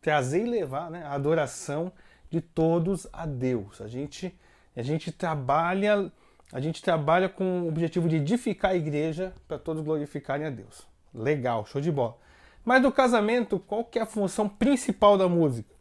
trazer 0.00 0.46
e 0.46 0.48
levar 0.48 0.92
né, 0.92 1.04
a 1.04 1.14
adoração 1.14 1.92
de 2.30 2.40
todos 2.40 3.08
a 3.12 3.26
Deus. 3.26 3.80
A 3.80 3.88
gente, 3.88 4.32
a 4.76 4.82
gente 4.82 5.10
trabalha 5.10 6.12
a 6.52 6.60
gente 6.60 6.82
trabalha 6.82 7.28
com 7.28 7.62
o 7.62 7.68
objetivo 7.68 8.08
de 8.08 8.16
edificar 8.16 8.72
a 8.72 8.76
igreja 8.76 9.32
para 9.46 9.58
todos 9.58 9.82
glorificarem 9.82 10.46
a 10.46 10.50
Deus. 10.50 10.86
Legal, 11.14 11.64
show 11.66 11.80
de 11.80 11.90
bola. 11.90 12.16
Mas 12.64 12.82
no 12.82 12.92
casamento, 12.92 13.58
qual 13.58 13.84
que 13.84 13.98
é 13.98 14.02
a 14.02 14.06
função 14.06 14.48
principal 14.48 15.16
da 15.16 15.28
música? 15.28 15.74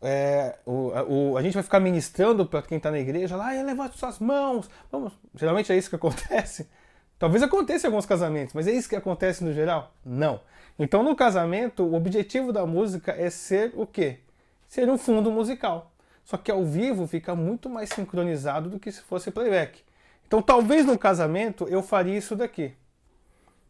É, 0.00 0.58
o, 0.64 0.92
o, 1.08 1.36
a 1.36 1.42
gente 1.42 1.54
vai 1.54 1.62
ficar 1.62 1.80
ministrando 1.80 2.46
para 2.46 2.62
quem 2.62 2.78
está 2.78 2.90
na 2.90 3.00
igreja, 3.00 3.36
lá, 3.36 3.50
levante 3.50 3.98
suas 3.98 4.18
mãos. 4.18 4.70
Vamos. 4.90 5.12
Geralmente 5.34 5.72
é 5.72 5.76
isso 5.76 5.90
que 5.90 5.96
acontece. 5.96 6.68
Talvez 7.18 7.42
aconteça 7.42 7.86
em 7.86 7.88
alguns 7.88 8.06
casamentos, 8.06 8.54
mas 8.54 8.68
é 8.68 8.72
isso 8.72 8.88
que 8.88 8.94
acontece 8.94 9.42
no 9.42 9.52
geral? 9.52 9.92
Não. 10.04 10.40
Então, 10.78 11.02
no 11.02 11.16
casamento, 11.16 11.82
o 11.82 11.94
objetivo 11.94 12.52
da 12.52 12.64
música 12.64 13.12
é 13.12 13.28
ser 13.28 13.72
o 13.74 13.84
quê? 13.84 14.20
Ser 14.68 14.88
um 14.88 14.96
fundo 14.96 15.30
musical. 15.32 15.90
Só 16.28 16.36
que 16.36 16.50
ao 16.50 16.62
vivo 16.62 17.06
fica 17.06 17.34
muito 17.34 17.70
mais 17.70 17.88
sincronizado 17.88 18.68
do 18.68 18.78
que 18.78 18.92
se 18.92 19.00
fosse 19.00 19.30
playback. 19.30 19.80
Então 20.26 20.42
talvez 20.42 20.84
no 20.84 20.98
casamento 20.98 21.66
eu 21.70 21.82
faria 21.82 22.18
isso 22.18 22.36
daqui. 22.36 22.74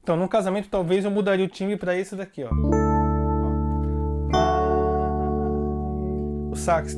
Então 0.03 0.16
no 0.16 0.29
casamento 0.29 0.68
talvez 0.68 1.05
eu 1.05 1.11
mudaria 1.12 1.44
o 1.44 1.49
time 1.49 1.77
para 1.77 1.97
esse 1.97 2.16
daqui, 2.16 2.42
ó. 2.42 2.51
O 6.51 6.57
sax. 6.57 6.97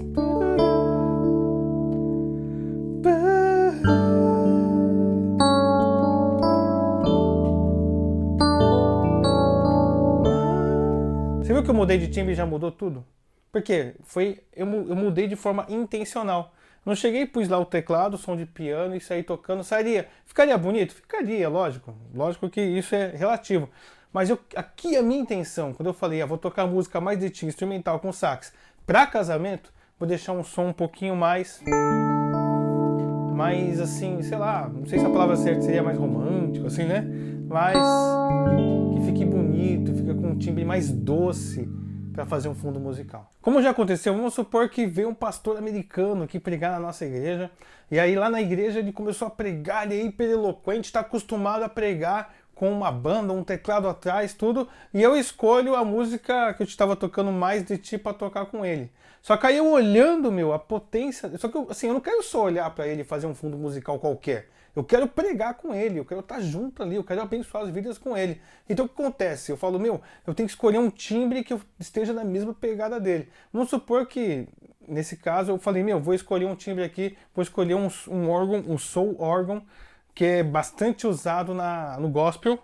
Você 11.43 11.53
viu 11.53 11.63
que 11.63 11.69
eu 11.69 11.75
mudei 11.75 11.99
de 11.99 12.09
time 12.09 12.33
e 12.33 12.35
já 12.35 12.47
mudou 12.47 12.73
tudo? 12.73 13.05
Porque 13.53 13.95
foi 14.03 14.43
eu, 14.55 14.67
eu 14.89 14.97
mudei 14.97 15.27
de 15.27 15.37
forma 15.37 15.67
intencional. 15.69 16.53
Não 16.85 16.95
cheguei 16.95 17.27
pus 17.27 17.49
lá 17.49 17.59
o 17.59 17.65
teclado, 17.65 18.17
som 18.17 18.37
de 18.37 18.47
piano 18.47 18.95
e 18.97 19.01
saí 19.01 19.23
tocando, 19.23 19.63
sairia. 19.63 20.09
Ficaria 20.25 20.57
bonito? 20.57 20.95
Ficaria, 20.95 21.49
lógico. 21.49 21.95
Lógico 22.15 22.49
que 22.49 22.61
isso 22.61 22.95
é 22.95 23.09
relativo. 23.09 23.69
Mas 24.13 24.31
eu, 24.31 24.39
aqui 24.57 24.97
a 24.97 25.03
minha 25.03 25.21
intenção, 25.21 25.73
quando 25.73 25.89
eu 25.89 25.95
falei, 25.95 26.21
ah, 26.21 26.27
vou 26.27 26.39
tocar 26.39 26.67
música 26.67 27.01
mais 27.01 27.19
de 27.19 27.47
instrumental 27.47 28.01
com 28.01 28.13
sax, 28.13 28.53
para 28.87 29.07
casamento, 29.07 29.73
vou 29.99 30.09
deixar 30.09 30.33
um 30.33 30.43
som 30.43 30.69
um 30.69 30.73
pouquinho 30.73 31.15
mais 31.15 31.63
mais 33.35 33.81
assim, 33.81 34.21
sei 34.23 34.37
lá, 34.37 34.69
não 34.69 34.85
sei 34.85 34.99
se 34.99 35.07
a 35.07 35.09
palavra 35.09 35.35
certa 35.35 35.63
seria 35.63 35.83
mais 35.83 35.97
romântico 35.97 36.67
assim, 36.67 36.85
né? 36.85 37.07
Mas 37.49 37.79
que 38.95 39.07
fique 39.07 39.25
bonito, 39.25 39.95
fica 39.95 40.15
com 40.15 40.29
um 40.29 40.39
timbre 40.39 40.65
mais 40.65 40.91
doce 40.91 41.67
para 42.21 42.27
fazer 42.27 42.49
um 42.51 42.55
fundo 42.55 42.79
musical. 42.79 43.31
Como 43.41 43.63
já 43.63 43.71
aconteceu, 43.71 44.15
vamos 44.15 44.35
supor 44.35 44.69
que 44.69 44.87
veio 44.87 45.09
um 45.09 45.15
pastor 45.15 45.57
americano 45.57 46.25
aqui 46.25 46.39
pregar 46.39 46.73
na 46.73 46.79
nossa 46.79 47.07
igreja, 47.07 47.51
e 47.91 47.99
aí 47.99 48.15
lá 48.15 48.29
na 48.29 48.43
igreja 48.43 48.79
ele 48.79 48.93
começou 48.93 49.27
a 49.27 49.31
pregar, 49.31 49.87
ele 49.87 49.99
é 49.99 50.05
hiper 50.05 50.31
eloquente, 50.31 50.89
está 50.89 51.01
acostumado 51.01 51.63
a 51.63 51.69
pregar 51.69 52.35
com 52.55 52.71
uma 52.71 52.93
banda, 52.93 53.33
um 53.33 53.43
teclado 53.43 53.89
atrás, 53.89 54.35
tudo, 54.35 54.69
e 54.93 55.01
eu 55.01 55.17
escolho 55.17 55.75
a 55.75 55.83
música 55.83 56.53
que 56.53 56.63
eu 56.63 56.67
estava 56.67 56.95
tocando 56.95 57.33
mais 57.33 57.65
de 57.65 57.79
ti 57.79 57.97
para 57.97 58.13
tocar 58.13 58.45
com 58.47 58.67
ele. 58.67 58.93
Só 59.23 59.37
que 59.37 59.47
aí 59.47 59.57
eu 59.57 59.71
olhando, 59.71 60.33
meu, 60.33 60.53
a 60.53 60.59
potência, 60.59 61.31
só 61.39 61.49
que 61.49 61.57
eu, 61.57 61.67
assim, 61.71 61.89
eu 61.89 61.95
não 61.95 62.01
quero 62.01 62.23
só 62.23 62.45
olhar 62.45 62.71
para 62.71 62.87
ele 62.87 63.03
e 63.03 63.05
fazer 63.05 63.27
um 63.27 63.35
fundo 63.35 63.57
musical 63.57 63.99
qualquer. 63.99 64.49
Eu 64.75 64.85
quero 64.85 65.09
pregar 65.09 65.55
com 65.55 65.75
ele, 65.75 65.99
eu 65.99 66.05
quero 66.05 66.21
estar 66.21 66.41
junto 66.41 66.83
ali, 66.83 66.95
eu 66.95 67.05
quero 67.05 67.21
abençoar 67.21 67.65
as 67.65 67.71
vidas 67.71 67.99
com 67.99 68.17
ele. 68.17 68.41
Então 68.69 68.87
o 68.87 68.89
que 68.89 69.01
acontece? 69.01 69.51
Eu 69.51 69.57
falo, 69.57 69.79
meu, 69.81 70.01
eu 70.27 70.33
tenho 70.33 70.47
que 70.47 70.53
escolher 70.53 70.79
um 70.79 70.89
timbre 70.89 71.43
que 71.43 71.59
esteja 71.79 72.13
na 72.13 72.25
mesma 72.25 72.55
pegada 72.55 73.01
dele. 73.01 73.29
Vamos 73.53 73.69
supor 73.69 74.07
que, 74.07 74.49
nesse 74.87 75.17
caso, 75.17 75.51
eu 75.51 75.59
falei, 75.59 75.83
meu, 75.83 76.01
vou 76.01 76.15
escolher 76.15 76.47
um 76.47 76.55
timbre 76.55 76.85
aqui, 76.85 77.17
vou 77.35 77.43
escolher 77.43 77.75
um, 77.75 77.89
um 78.09 78.31
órgão, 78.31 78.65
um 78.67 78.79
soul 78.79 79.17
órgão, 79.19 79.63
que 80.15 80.25
é 80.25 80.43
bastante 80.43 81.07
usado 81.07 81.53
na, 81.53 81.99
no 81.99 82.09
gospel. 82.09 82.59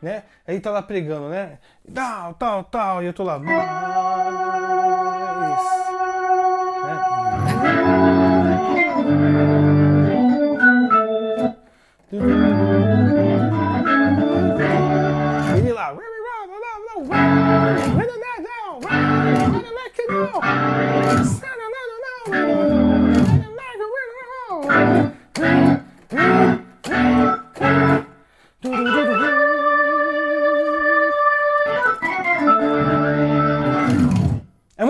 Né? 0.00 0.22
Aí 0.46 0.58
tá 0.60 0.70
lá 0.70 0.82
pregando, 0.82 1.28
né? 1.28 1.58
Tal, 1.92 2.34
tal, 2.34 2.64
tal, 2.64 3.02
e 3.02 3.06
eu 3.06 3.12
tô 3.12 3.24
lá. 3.24 4.45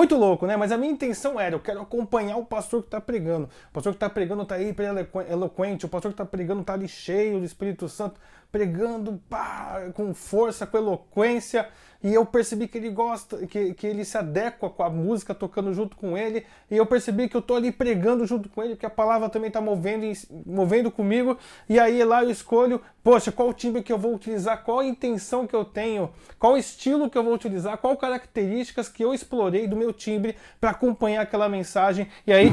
Muito 0.07 0.17
louco, 0.17 0.47
né? 0.47 0.57
Mas 0.57 0.73
a 0.73 0.77
minha 0.77 0.93
intenção 0.93 1.39
era, 1.39 1.55
eu 1.55 1.61
quero 1.61 1.81
acompanhar 1.81 2.37
o 2.37 2.45
pastor 2.45 2.81
que 2.81 2.89
está 2.89 3.01
pregando. 3.01 3.49
O 3.71 3.73
pastor 3.73 3.93
que 3.93 3.97
está 3.97 4.09
pregando 4.09 4.43
está 4.43 4.55
aí 4.55 4.75
eloquente, 5.29 5.85
o 5.85 5.89
pastor 5.89 6.13
que 6.13 6.15
está 6.15 6.25
pregando 6.25 6.63
está 6.63 6.75
ali 6.75 6.89
cheio 6.89 7.39
do 7.39 7.45
Espírito 7.45 7.89
Santo, 7.89 8.21
pregando 8.51 9.21
pá, 9.29 9.91
com 9.95 10.15
força, 10.15 10.67
com 10.67 10.79
eloquência. 10.79 11.69
E 12.07 12.15
eu 12.15 12.25
percebi 12.25 12.69
que 12.69 12.79
ele 12.79 12.89
gosta, 12.89 13.49
que, 13.49 13.75
que 13.75 13.85
ele 13.85 14.05
se 14.05 14.17
adequa 14.17 14.71
com 14.71 14.85
a 14.85 14.89
música 14.89 15.35
tocando 15.35 15.75
junto 15.75 15.97
com 15.97 16.17
ele. 16.17 16.47
E 16.71 16.77
eu 16.77 16.87
percebi 16.87 17.29
que 17.29 17.37
eu 17.37 17.41
estou 17.41 17.57
ali 17.57 17.73
pregando 17.73 18.25
junto 18.25 18.49
com 18.49 18.63
ele, 18.63 18.77
que 18.77 18.87
a 18.87 18.91
palavra 18.91 19.29
também 19.29 19.49
está 19.49 19.61
movendo, 19.61 20.07
movendo 20.47 20.89
comigo. 20.89 21.37
E 21.69 21.81
aí 21.81 22.05
lá 22.05 22.23
eu 22.23 22.31
escolho, 22.31 22.81
poxa, 23.03 23.33
qual 23.33 23.53
timbre 23.53 23.83
que 23.83 23.93
eu 23.93 23.99
vou 23.99 24.15
utilizar, 24.15 24.63
qual 24.63 24.85
intenção 24.85 25.49
que 25.49 25.57
eu 25.57 25.65
tenho, 25.65 26.09
qual 26.39 26.57
estilo 26.57 27.11
que 27.11 27.19
eu 27.19 27.25
vou 27.25 27.35
utilizar, 27.35 27.77
qual 27.79 27.97
características 27.97 28.89
que 28.89 29.05
eu 29.05 29.13
explorei 29.13 29.67
do 29.67 29.75
meu 29.75 29.93
timbre 29.93 30.37
para 30.61 30.71
acompanhar 30.71 31.23
aquela 31.23 31.49
mensagem. 31.49 32.07
E 32.25 32.33
aí 32.33 32.53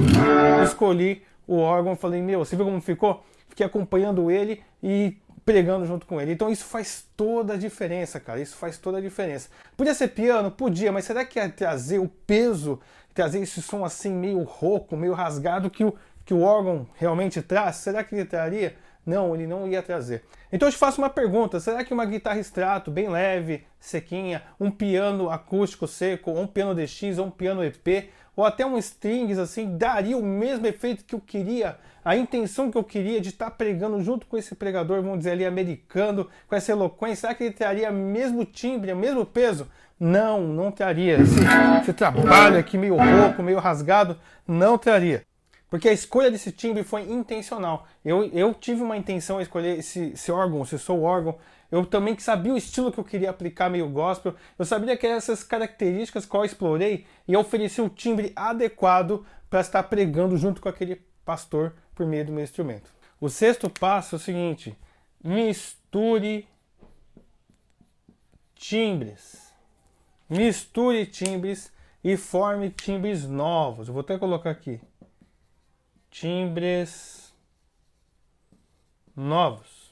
escolhi 0.63 1.21
o 1.45 1.57
órgão, 1.57 1.95
falei, 1.95 2.23
meu, 2.23 2.43
você 2.43 2.55
viu 2.55 2.65
como 2.65 2.81
ficou? 2.81 3.23
fiquei 3.53 3.65
acompanhando 3.65 4.31
ele 4.31 4.61
e 4.81 5.15
pregando 5.45 5.85
junto 5.85 6.05
com 6.05 6.19
ele. 6.21 6.31
Então 6.31 6.49
isso 6.49 6.65
faz 6.65 7.05
toda 7.15 7.53
a 7.53 7.57
diferença, 7.57 8.19
cara. 8.19 8.39
Isso 8.39 8.55
faz 8.55 8.77
toda 8.77 8.97
a 8.97 9.01
diferença. 9.01 9.49
Podia 9.75 9.93
ser 9.93 10.09
piano? 10.09 10.51
Podia, 10.51 10.91
mas 10.91 11.05
será 11.05 11.25
que 11.25 11.39
ia 11.39 11.49
trazer 11.49 11.99
o 11.99 12.07
peso, 12.07 12.79
trazer 13.13 13.39
esse 13.39 13.61
som 13.61 13.83
assim 13.83 14.11
meio 14.11 14.41
rouco, 14.43 14.95
meio 14.95 15.13
rasgado 15.13 15.69
que 15.69 15.83
o, 15.83 15.93
que 16.25 16.33
o 16.33 16.41
órgão 16.41 16.87
realmente 16.95 17.41
traz? 17.41 17.77
Será 17.77 18.03
que 18.03 18.15
ele 18.15 18.25
traria? 18.25 18.75
Não, 19.05 19.35
ele 19.35 19.45
não 19.45 19.67
ia 19.67 19.83
trazer. 19.83 20.23
Então 20.51 20.67
eu 20.67 20.71
te 20.71 20.77
faço 20.77 21.01
uma 21.01 21.09
pergunta: 21.09 21.59
será 21.59 21.83
que 21.83 21.93
uma 21.93 22.05
guitarra 22.05 22.39
extrato, 22.39 22.89
bem 22.89 23.09
leve, 23.09 23.65
sequinha, 23.79 24.43
um 24.59 24.71
piano 24.71 25.29
acústico 25.29 25.87
seco, 25.87 26.31
ou 26.31 26.39
um 26.39 26.47
piano 26.47 26.73
DX, 26.73 27.17
ou 27.17 27.25
um 27.25 27.31
piano 27.31 27.63
EP, 27.63 28.09
ou 28.35 28.45
até 28.45 28.65
um 28.65 28.77
strings 28.77 29.37
assim, 29.37 29.77
daria 29.77 30.17
o 30.17 30.23
mesmo 30.23 30.65
efeito 30.65 31.05
que 31.05 31.15
eu 31.15 31.19
queria, 31.19 31.77
a 32.03 32.15
intenção 32.17 32.69
que 32.69 32.77
eu 32.77 32.83
queria 32.83 33.21
de 33.21 33.29
estar 33.29 33.45
tá 33.45 33.51
pregando 33.51 34.01
junto 34.01 34.25
com 34.25 34.37
esse 34.37 34.55
pregador, 34.55 35.01
vamos 35.01 35.19
dizer 35.19 35.31
ali, 35.31 35.45
americano, 35.45 36.27
com 36.47 36.55
essa 36.55 36.71
eloquência? 36.71 37.21
Será 37.21 37.33
que 37.33 37.43
ele 37.45 37.53
traria 37.53 37.89
o 37.89 37.93
mesmo 37.93 38.43
timbre, 38.43 38.91
o 38.91 38.97
mesmo 38.97 39.25
peso? 39.25 39.67
Não, 39.99 40.41
não 40.41 40.71
traria. 40.71 41.21
Esse, 41.21 41.35
esse 41.81 41.93
trabalho 41.93 42.57
aqui 42.57 42.77
meio 42.77 42.97
rouco, 42.97 43.41
meio 43.41 43.59
rasgado, 43.59 44.17
não 44.45 44.77
traria. 44.77 45.23
Porque 45.69 45.89
a 45.89 45.93
escolha 45.93 46.29
desse 46.29 46.51
timbre 46.51 46.83
foi 46.83 47.01
intencional. 47.01 47.87
Eu, 48.03 48.25
eu 48.25 48.53
tive 48.53 48.83
uma 48.83 48.97
intenção 48.97 49.37
a 49.37 49.41
escolher 49.41 49.79
esse, 49.79 50.11
esse 50.13 50.31
órgão, 50.31 50.61
esse 50.61 50.77
soul 50.77 51.01
órgão. 51.01 51.35
Eu 51.71 51.85
também 51.85 52.17
sabia 52.19 52.53
o 52.53 52.57
estilo 52.57 52.91
que 52.91 52.99
eu 52.99 53.03
queria 53.03 53.29
aplicar 53.29 53.69
meio 53.69 53.89
gospel. 53.89 54.35
Eu 54.57 54.65
sabia 54.65 54.95
que 54.95 55.07
essas 55.07 55.43
características 55.43 56.25
que 56.25 56.35
eu 56.35 56.45
explorei 56.45 57.05
e 57.27 57.35
ofereci 57.35 57.81
o 57.81 57.89
timbre 57.89 58.31
adequado 58.35 59.25
para 59.49 59.61
estar 59.61 59.83
pregando 59.83 60.37
junto 60.37 60.61
com 60.61 60.69
aquele 60.69 61.01
pastor 61.25 61.73
por 61.95 62.05
meio 62.05 62.25
do 62.25 62.31
meu 62.31 62.43
instrumento. 62.43 62.91
O 63.19 63.29
sexto 63.29 63.69
passo 63.69 64.15
é 64.15 64.17
o 64.17 64.19
seguinte: 64.19 64.77
misture 65.23 66.47
timbres. 68.55 69.53
Misture 70.29 71.05
timbres 71.05 71.71
e 72.03 72.17
forme 72.17 72.69
timbres 72.69 73.25
novos. 73.25 73.87
Eu 73.87 73.93
vou 73.93 74.01
até 74.01 74.17
colocar 74.17 74.51
aqui 74.51 74.79
timbres 76.09 77.33
novos. 79.15 79.82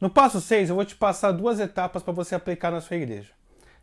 No 0.00 0.10
passo 0.10 0.40
6, 0.40 0.68
eu 0.68 0.74
vou 0.74 0.84
te 0.84 0.96
passar 0.96 1.32
duas 1.32 1.60
etapas 1.60 2.02
para 2.02 2.12
você 2.12 2.34
aplicar 2.34 2.70
na 2.70 2.80
sua 2.80 2.96
igreja. 2.96 3.32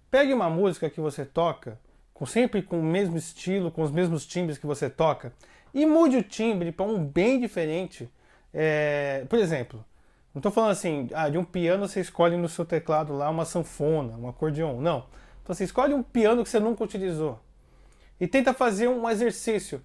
Pegue 0.09 0.33
uma 0.33 0.49
música 0.49 0.89
que 0.89 0.99
você 0.99 1.25
toca, 1.25 1.79
com, 2.13 2.25
sempre 2.25 2.61
com 2.61 2.79
o 2.79 2.83
mesmo 2.83 3.17
estilo, 3.17 3.71
com 3.71 3.81
os 3.81 3.91
mesmos 3.91 4.25
timbres 4.25 4.57
que 4.57 4.65
você 4.65 4.89
toca, 4.89 5.33
e 5.73 5.85
mude 5.85 6.17
o 6.17 6.23
timbre 6.23 6.71
para 6.71 6.85
um 6.85 7.03
bem 7.03 7.39
diferente. 7.39 8.11
É, 8.53 9.25
por 9.29 9.39
exemplo, 9.39 9.83
não 10.33 10.39
estou 10.39 10.51
falando 10.51 10.71
assim, 10.71 11.09
ah, 11.13 11.29
de 11.29 11.37
um 11.37 11.43
piano 11.43 11.87
você 11.87 12.01
escolhe 12.01 12.37
no 12.37 12.49
seu 12.49 12.65
teclado 12.65 13.13
lá 13.13 13.29
uma 13.29 13.45
sanfona, 13.45 14.17
um 14.17 14.27
acordeon. 14.27 14.79
Não. 14.79 15.05
Então 15.41 15.55
você 15.55 15.63
escolhe 15.63 15.93
um 15.93 16.03
piano 16.03 16.43
que 16.43 16.49
você 16.49 16.59
nunca 16.59 16.83
utilizou 16.83 17.39
e 18.21 18.27
tenta 18.27 18.53
fazer 18.53 18.87
um 18.87 19.09
exercício. 19.09 19.81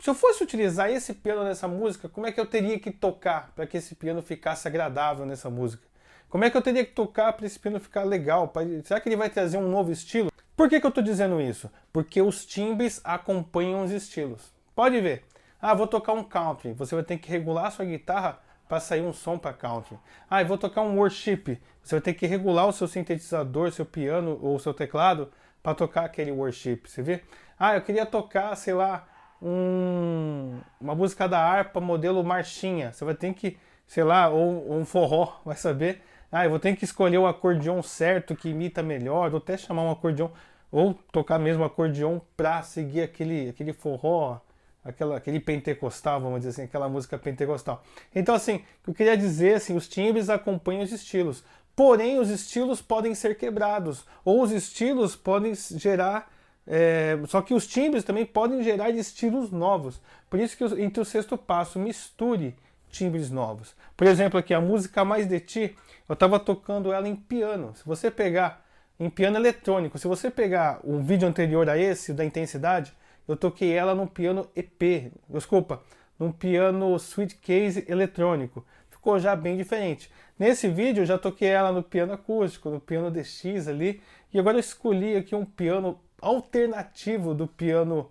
Se 0.00 0.08
eu 0.08 0.14
fosse 0.14 0.44
utilizar 0.44 0.90
esse 0.90 1.12
piano 1.12 1.42
nessa 1.42 1.66
música, 1.66 2.08
como 2.08 2.26
é 2.26 2.30
que 2.30 2.40
eu 2.40 2.46
teria 2.46 2.78
que 2.78 2.90
tocar 2.90 3.52
para 3.54 3.66
que 3.66 3.76
esse 3.76 3.96
piano 3.96 4.22
ficasse 4.22 4.68
agradável 4.68 5.26
nessa 5.26 5.50
música? 5.50 5.82
Como 6.28 6.44
é 6.44 6.50
que 6.50 6.56
eu 6.56 6.62
teria 6.62 6.84
que 6.84 6.92
tocar 6.92 7.32
para 7.32 7.46
esse 7.46 7.58
piano 7.58 7.80
ficar 7.80 8.04
legal? 8.04 8.52
Será 8.84 9.00
que 9.00 9.08
ele 9.08 9.16
vai 9.16 9.28
trazer 9.28 9.56
um 9.56 9.68
novo 9.68 9.90
estilo? 9.90 10.30
Por 10.56 10.68
que, 10.68 10.78
que 10.78 10.86
eu 10.86 10.90
estou 10.90 11.02
dizendo 11.02 11.40
isso? 11.40 11.70
Porque 11.92 12.22
os 12.22 12.46
timbres 12.46 13.00
acompanham 13.02 13.82
os 13.82 13.90
estilos. 13.90 14.52
Pode 14.74 15.00
ver. 15.00 15.24
Ah, 15.60 15.74
vou 15.74 15.86
tocar 15.86 16.12
um 16.12 16.22
country. 16.22 16.72
Você 16.74 16.94
vai 16.94 17.02
ter 17.02 17.18
que 17.18 17.28
regular 17.28 17.66
a 17.66 17.70
sua 17.70 17.84
guitarra 17.84 18.38
para 18.68 18.78
sair 18.78 19.00
um 19.00 19.12
som 19.12 19.36
para 19.36 19.52
country. 19.52 19.98
Ah, 20.30 20.44
vou 20.44 20.58
tocar 20.58 20.82
um 20.82 20.96
worship. 20.96 21.58
Você 21.82 21.96
vai 21.96 22.00
ter 22.00 22.14
que 22.14 22.26
regular 22.26 22.68
o 22.68 22.72
seu 22.72 22.86
sintetizador, 22.86 23.72
seu 23.72 23.86
piano 23.86 24.38
ou 24.40 24.58
seu 24.60 24.72
teclado 24.72 25.32
para 25.60 25.74
tocar 25.74 26.04
aquele 26.04 26.30
worship. 26.30 26.82
Você 26.86 27.02
vê? 27.02 27.22
Ah, 27.58 27.74
eu 27.74 27.82
queria 27.82 28.06
tocar, 28.06 28.54
sei 28.54 28.74
lá, 28.74 29.08
um, 29.42 30.58
uma 30.80 30.94
música 30.94 31.28
da 31.28 31.40
harpa 31.40 31.80
modelo 31.80 32.22
marchinha. 32.24 32.92
Você 32.92 33.04
vai 33.04 33.14
ter 33.14 33.32
que, 33.34 33.56
sei 33.86 34.04
lá, 34.04 34.28
ou, 34.28 34.68
ou 34.68 34.78
um 34.78 34.84
forró, 34.84 35.40
vai 35.44 35.56
saber. 35.56 36.02
Ah, 36.30 36.44
eu 36.44 36.50
vou 36.50 36.58
ter 36.58 36.76
que 36.76 36.84
escolher 36.84 37.18
o 37.18 37.26
acordeon 37.26 37.82
certo 37.82 38.36
que 38.36 38.50
imita 38.50 38.82
melhor, 38.82 39.32
ou 39.32 39.38
até 39.38 39.56
chamar 39.56 39.82
um 39.82 39.90
acordeon, 39.90 40.28
ou 40.70 40.92
tocar 41.10 41.38
mesmo 41.38 41.64
acordeon 41.64 42.20
para 42.36 42.62
seguir 42.62 43.00
aquele, 43.00 43.48
aquele 43.48 43.72
forró, 43.72 44.38
aquela, 44.84 45.16
aquele 45.16 45.40
pentecostal, 45.40 46.20
vamos 46.20 46.40
dizer 46.40 46.50
assim, 46.50 46.62
aquela 46.64 46.88
música 46.88 47.16
pentecostal. 47.16 47.82
Então, 48.14 48.34
assim, 48.34 48.62
eu 48.86 48.92
queria 48.92 49.16
dizer, 49.16 49.54
assim, 49.54 49.74
os 49.74 49.88
timbres 49.88 50.28
acompanham 50.28 50.82
os 50.82 50.92
estilos. 50.92 51.42
Porém, 51.74 52.18
os 52.18 52.28
estilos 52.28 52.82
podem 52.82 53.14
ser 53.14 53.36
quebrados, 53.36 54.04
ou 54.22 54.42
os 54.42 54.50
estilos 54.50 55.16
podem 55.16 55.54
gerar 55.54 56.30
é, 56.70 57.18
só 57.26 57.40
que 57.40 57.54
os 57.54 57.66
timbres 57.66 58.04
também 58.04 58.26
podem 58.26 58.62
gerar 58.62 58.90
estilos 58.90 59.50
novos. 59.50 60.02
Por 60.28 60.38
isso 60.38 60.54
que 60.54 60.64
entre 60.82 61.00
o 61.00 61.04
sexto 61.04 61.38
passo, 61.38 61.78
misture 61.78 62.54
timbres 62.90 63.30
novos. 63.30 63.74
Por 63.96 64.06
exemplo, 64.06 64.38
aqui 64.38 64.52
a 64.52 64.60
música 64.60 65.02
Mais 65.02 65.26
de 65.26 65.40
Ti, 65.40 65.76
eu 66.06 66.12
estava 66.12 66.38
tocando 66.38 66.92
ela 66.92 67.08
em 67.08 67.16
piano. 67.16 67.74
Se 67.74 67.84
você 67.86 68.10
pegar 68.10 68.66
em 69.00 69.08
piano 69.08 69.38
eletrônico, 69.38 69.98
se 69.98 70.06
você 70.06 70.30
pegar 70.30 70.80
um 70.84 71.02
vídeo 71.02 71.26
anterior 71.26 71.70
a 71.70 71.78
esse, 71.78 72.12
da 72.12 72.22
intensidade, 72.22 72.92
eu 73.26 73.34
toquei 73.34 73.72
ela 73.72 73.94
num 73.94 74.06
piano 74.06 74.46
EP, 74.54 75.10
desculpa, 75.28 75.82
num 76.18 76.30
piano 76.30 76.94
Sweet 76.96 77.36
Case 77.36 77.84
eletrônico. 77.88 78.64
Ficou 78.90 79.18
já 79.18 79.34
bem 79.34 79.56
diferente. 79.56 80.10
Nesse 80.38 80.68
vídeo 80.68 81.02
eu 81.02 81.06
já 81.06 81.16
toquei 81.16 81.48
ela 81.48 81.72
no 81.72 81.82
piano 81.82 82.12
acústico, 82.12 82.68
no 82.68 82.80
piano 82.80 83.10
DX 83.10 83.68
ali, 83.68 84.02
e 84.34 84.38
agora 84.38 84.56
eu 84.56 84.60
escolhi 84.60 85.16
aqui 85.16 85.34
um 85.34 85.46
piano 85.46 85.98
alternativo 86.20 87.34
do 87.34 87.46
piano 87.46 88.10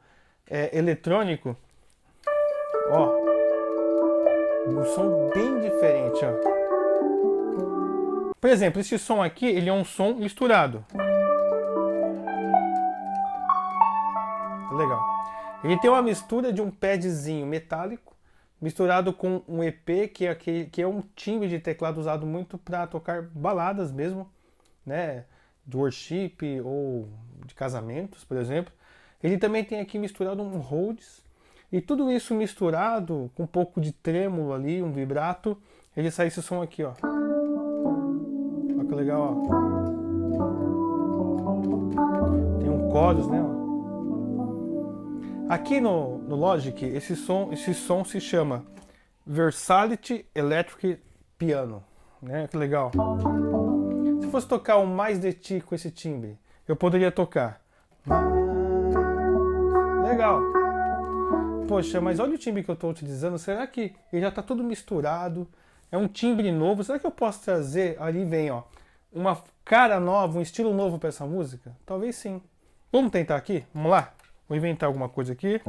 é, 0.50 0.78
eletrônico. 0.78 1.56
Ó, 2.89 3.28
um 4.67 4.84
som 4.86 5.30
bem 5.34 5.60
diferente, 5.60 6.20
ó. 6.24 6.34
Por 8.39 8.50
exemplo, 8.50 8.80
esse 8.80 8.98
som 9.00 9.22
aqui, 9.22 9.46
ele 9.46 9.70
é 9.70 9.74
um 9.74 9.84
som 9.84 10.13
misturado. 10.13 10.86
Legal. 14.72 15.02
Ele 15.63 15.78
tem 15.80 15.89
uma 15.89 16.02
mistura 16.02 16.54
de 16.54 16.62
um 16.62 16.70
padzinho 16.70 17.46
metálico 17.46 18.15
misturado 18.62 19.13
com 19.13 19.41
um 19.48 19.63
EP 19.63 20.12
que 20.13 20.26
é, 20.26 20.30
aquele, 20.30 20.65
que 20.65 20.82
é 20.82 20.88
um 20.88 21.02
timbre 21.15 21.48
de 21.48 21.60
teclado 21.60 22.00
usado 22.00 22.26
muito 22.26 22.58
para 22.58 22.88
tocar 22.88 23.22
baladas 23.22 23.91
mesmo, 23.91 24.30
né? 24.86 25.26
Worship 25.74 26.38
ou 26.63 27.10
de 27.47 27.55
casamentos, 27.55 28.23
por 28.23 28.38
exemplo. 28.38 28.71
Ele 29.23 29.38
também 29.38 29.63
tem 29.63 29.79
aqui 29.79 29.97
misturado 29.97 30.43
um 30.43 30.60
Rhodes. 30.60 31.25
E 31.71 31.81
tudo 31.81 32.12
isso 32.12 32.33
misturado 32.33 33.31
com 33.36 33.43
um 33.43 33.47
pouco 33.47 33.81
de 33.81 33.91
trêmulo 33.91 34.53
ali, 34.53 34.81
um 34.81 34.91
vibrato, 34.91 35.57
ele 35.95 36.12
sai 36.12 36.27
esse 36.27 36.41
som 36.41 36.62
aqui, 36.62 36.83
ó. 36.83 36.93
Olha 38.77 38.86
que 38.86 38.95
legal, 38.95 39.21
ó. 39.21 39.57
Tem 42.60 42.69
um 42.69 42.91
chorus, 42.91 43.27
né? 43.27 43.43
Aqui 45.49 45.81
no, 45.81 46.19
no 46.19 46.36
Logic, 46.36 46.86
esse 46.86 47.15
som, 47.15 47.51
esse 47.51 47.73
som 47.73 48.03
se 48.03 48.21
chama 48.21 48.65
Versality 49.25 50.25
Electric 50.36 50.99
Piano. 51.38 51.83
Né? 52.21 52.47
Que 52.47 52.57
legal. 52.57 52.91
Se 54.21 54.27
fosse 54.27 54.47
tocar 54.47 54.77
o 54.77 54.86
Mais 54.88 55.19
de 55.19 55.33
Ti 55.33 55.62
com 55.62 55.75
esse 55.75 55.91
timbre, 55.91 56.38
eu 56.67 56.75
poderia 56.75 57.12
tocar. 57.12 57.62
Legal. 60.08 60.41
Poxa, 61.67 61.99
mas 61.99 62.19
olha 62.19 62.36
o 62.36 62.38
timbre 62.38 62.63
que 62.63 62.69
eu 62.69 62.73
estou 62.73 62.89
utilizando. 62.89 63.38
Será 63.38 63.67
que 63.67 63.93
ele 64.12 64.21
já 64.21 64.30
está 64.30 64.41
tudo 64.41 64.63
misturado? 64.63 65.47
É 65.91 65.97
um 65.97 66.08
timbre 66.08 66.51
novo. 66.51 66.84
Será 66.84 66.97
que 66.97 67.06
eu 67.06 67.12
posso 67.12 67.43
trazer 67.43 68.01
ali 68.01 68.23
vem, 68.23 68.49
ó, 68.49 68.63
uma 69.12 69.41
cara 69.65 69.99
nova, 69.99 70.39
um 70.39 70.41
estilo 70.41 70.73
novo 70.73 70.97
para 70.97 71.10
essa 71.10 71.25
música? 71.25 71.75
Talvez 71.86 72.15
sim. 72.15 72.41
Vamos 72.91 73.12
tentar 73.12 73.36
aqui? 73.36 73.65
Vamos 73.73 73.91
lá? 73.91 74.13
Vou 74.47 74.58
inventar 74.58 74.88
alguma 74.88 75.10
coisa 75.10 75.34
aqui. 75.34 75.62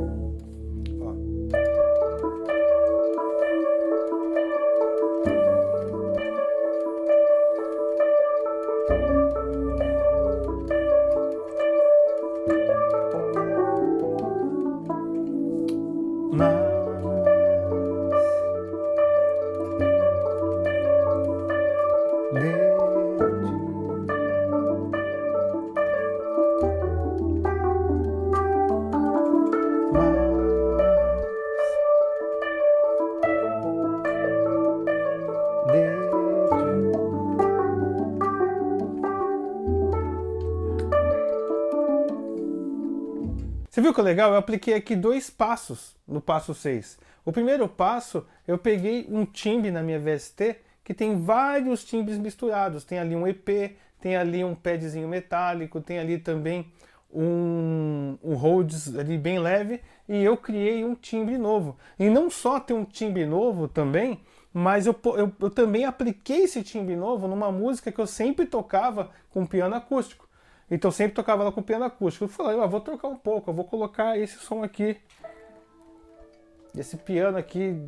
Viu 43.88 43.94
que 43.94 44.00
é 44.00 44.04
legal? 44.04 44.32
Eu 44.32 44.36
apliquei 44.36 44.74
aqui 44.74 44.94
dois 44.94 45.30
passos 45.30 45.96
no 46.06 46.20
passo 46.20 46.54
6. 46.54 46.98
O 47.24 47.32
primeiro 47.32 47.66
passo, 47.66 48.26
eu 48.46 48.58
peguei 48.58 49.06
um 49.08 49.24
timbre 49.24 49.70
na 49.70 49.82
minha 49.82 49.98
VST 49.98 50.56
que 50.84 50.92
tem 50.92 51.18
vários 51.18 51.84
timbres 51.84 52.18
misturados. 52.18 52.84
Tem 52.84 52.98
ali 52.98 53.16
um 53.16 53.26
EP, 53.26 53.76
tem 54.00 54.16
ali 54.16 54.44
um 54.44 54.54
padzinho 54.54 55.08
metálico, 55.08 55.80
tem 55.80 55.98
ali 55.98 56.18
também 56.18 56.70
um, 57.10 58.18
um 58.22 58.34
Rhodes 58.34 58.94
ali 58.94 59.16
bem 59.16 59.38
leve 59.38 59.80
e 60.06 60.22
eu 60.22 60.36
criei 60.36 60.84
um 60.84 60.94
timbre 60.94 61.38
novo. 61.38 61.76
E 61.98 62.10
não 62.10 62.30
só 62.30 62.60
tem 62.60 62.76
um 62.76 62.84
timbre 62.84 63.24
novo 63.24 63.68
também, 63.68 64.20
mas 64.52 64.86
eu, 64.86 64.94
eu, 65.16 65.32
eu 65.40 65.50
também 65.50 65.86
apliquei 65.86 66.42
esse 66.42 66.62
timbre 66.62 66.94
novo 66.94 67.26
numa 67.26 67.50
música 67.50 67.90
que 67.90 68.00
eu 68.00 68.06
sempre 68.06 68.44
tocava 68.44 69.10
com 69.30 69.46
piano 69.46 69.74
acústico. 69.74 70.27
Então 70.70 70.90
sempre 70.90 71.14
tocava 71.14 71.42
ela 71.42 71.52
com 71.52 71.62
piano 71.62 71.84
acústico. 71.84 72.24
Eu 72.24 72.28
falei, 72.28 72.60
ah, 72.60 72.66
vou 72.66 72.80
trocar 72.80 73.08
um 73.08 73.16
pouco, 73.16 73.50
eu 73.50 73.54
vou 73.54 73.64
colocar 73.64 74.18
esse 74.18 74.38
som 74.38 74.62
aqui, 74.62 74.96
esse 76.76 76.96
piano 76.96 77.38
aqui 77.38 77.80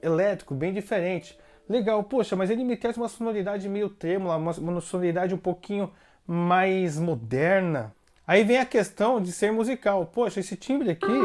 elétrico, 0.00 0.54
bem 0.54 0.72
diferente. 0.72 1.38
Legal, 1.68 2.02
poxa, 2.02 2.34
mas 2.34 2.50
ele 2.50 2.64
me 2.64 2.76
traz 2.76 2.96
uma 2.96 3.08
sonoridade 3.08 3.68
meio 3.68 3.88
trêmula, 3.88 4.36
uma, 4.36 4.52
uma 4.52 4.80
sonoridade 4.80 5.34
um 5.34 5.38
pouquinho 5.38 5.90
mais 6.26 6.98
moderna. 6.98 7.94
Aí 8.26 8.44
vem 8.44 8.58
a 8.58 8.66
questão 8.66 9.20
de 9.20 9.32
ser 9.32 9.52
musical. 9.52 10.06
Poxa, 10.06 10.40
esse 10.40 10.56
timbre 10.56 10.90
aqui, 10.90 11.20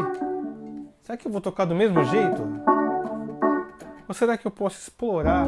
será 1.02 1.16
que 1.16 1.26
eu 1.26 1.32
vou 1.32 1.40
tocar 1.40 1.64
do 1.64 1.74
mesmo 1.74 2.04
jeito? 2.04 2.42
Ou 4.06 4.14
será 4.14 4.38
que 4.38 4.46
eu 4.46 4.50
posso 4.50 4.78
explorar 4.78 5.46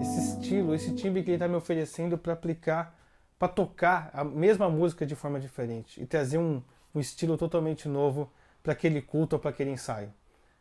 esse 0.00 0.18
estilo, 0.18 0.74
esse 0.74 0.94
timbre 0.94 1.22
que 1.22 1.30
ele 1.30 1.36
está 1.36 1.46
me 1.46 1.54
oferecendo 1.54 2.16
para 2.16 2.32
aplicar, 2.32 2.94
para 3.42 3.48
tocar 3.48 4.08
a 4.14 4.22
mesma 4.22 4.70
música 4.70 5.04
de 5.04 5.16
forma 5.16 5.40
diferente 5.40 6.00
e 6.00 6.06
trazer 6.06 6.38
um, 6.38 6.62
um 6.94 7.00
estilo 7.00 7.36
totalmente 7.36 7.88
novo 7.88 8.30
para 8.62 8.72
aquele 8.72 9.02
culto 9.02 9.34
ou 9.34 9.40
para 9.40 9.50
aquele 9.50 9.70
ensaio? 9.70 10.14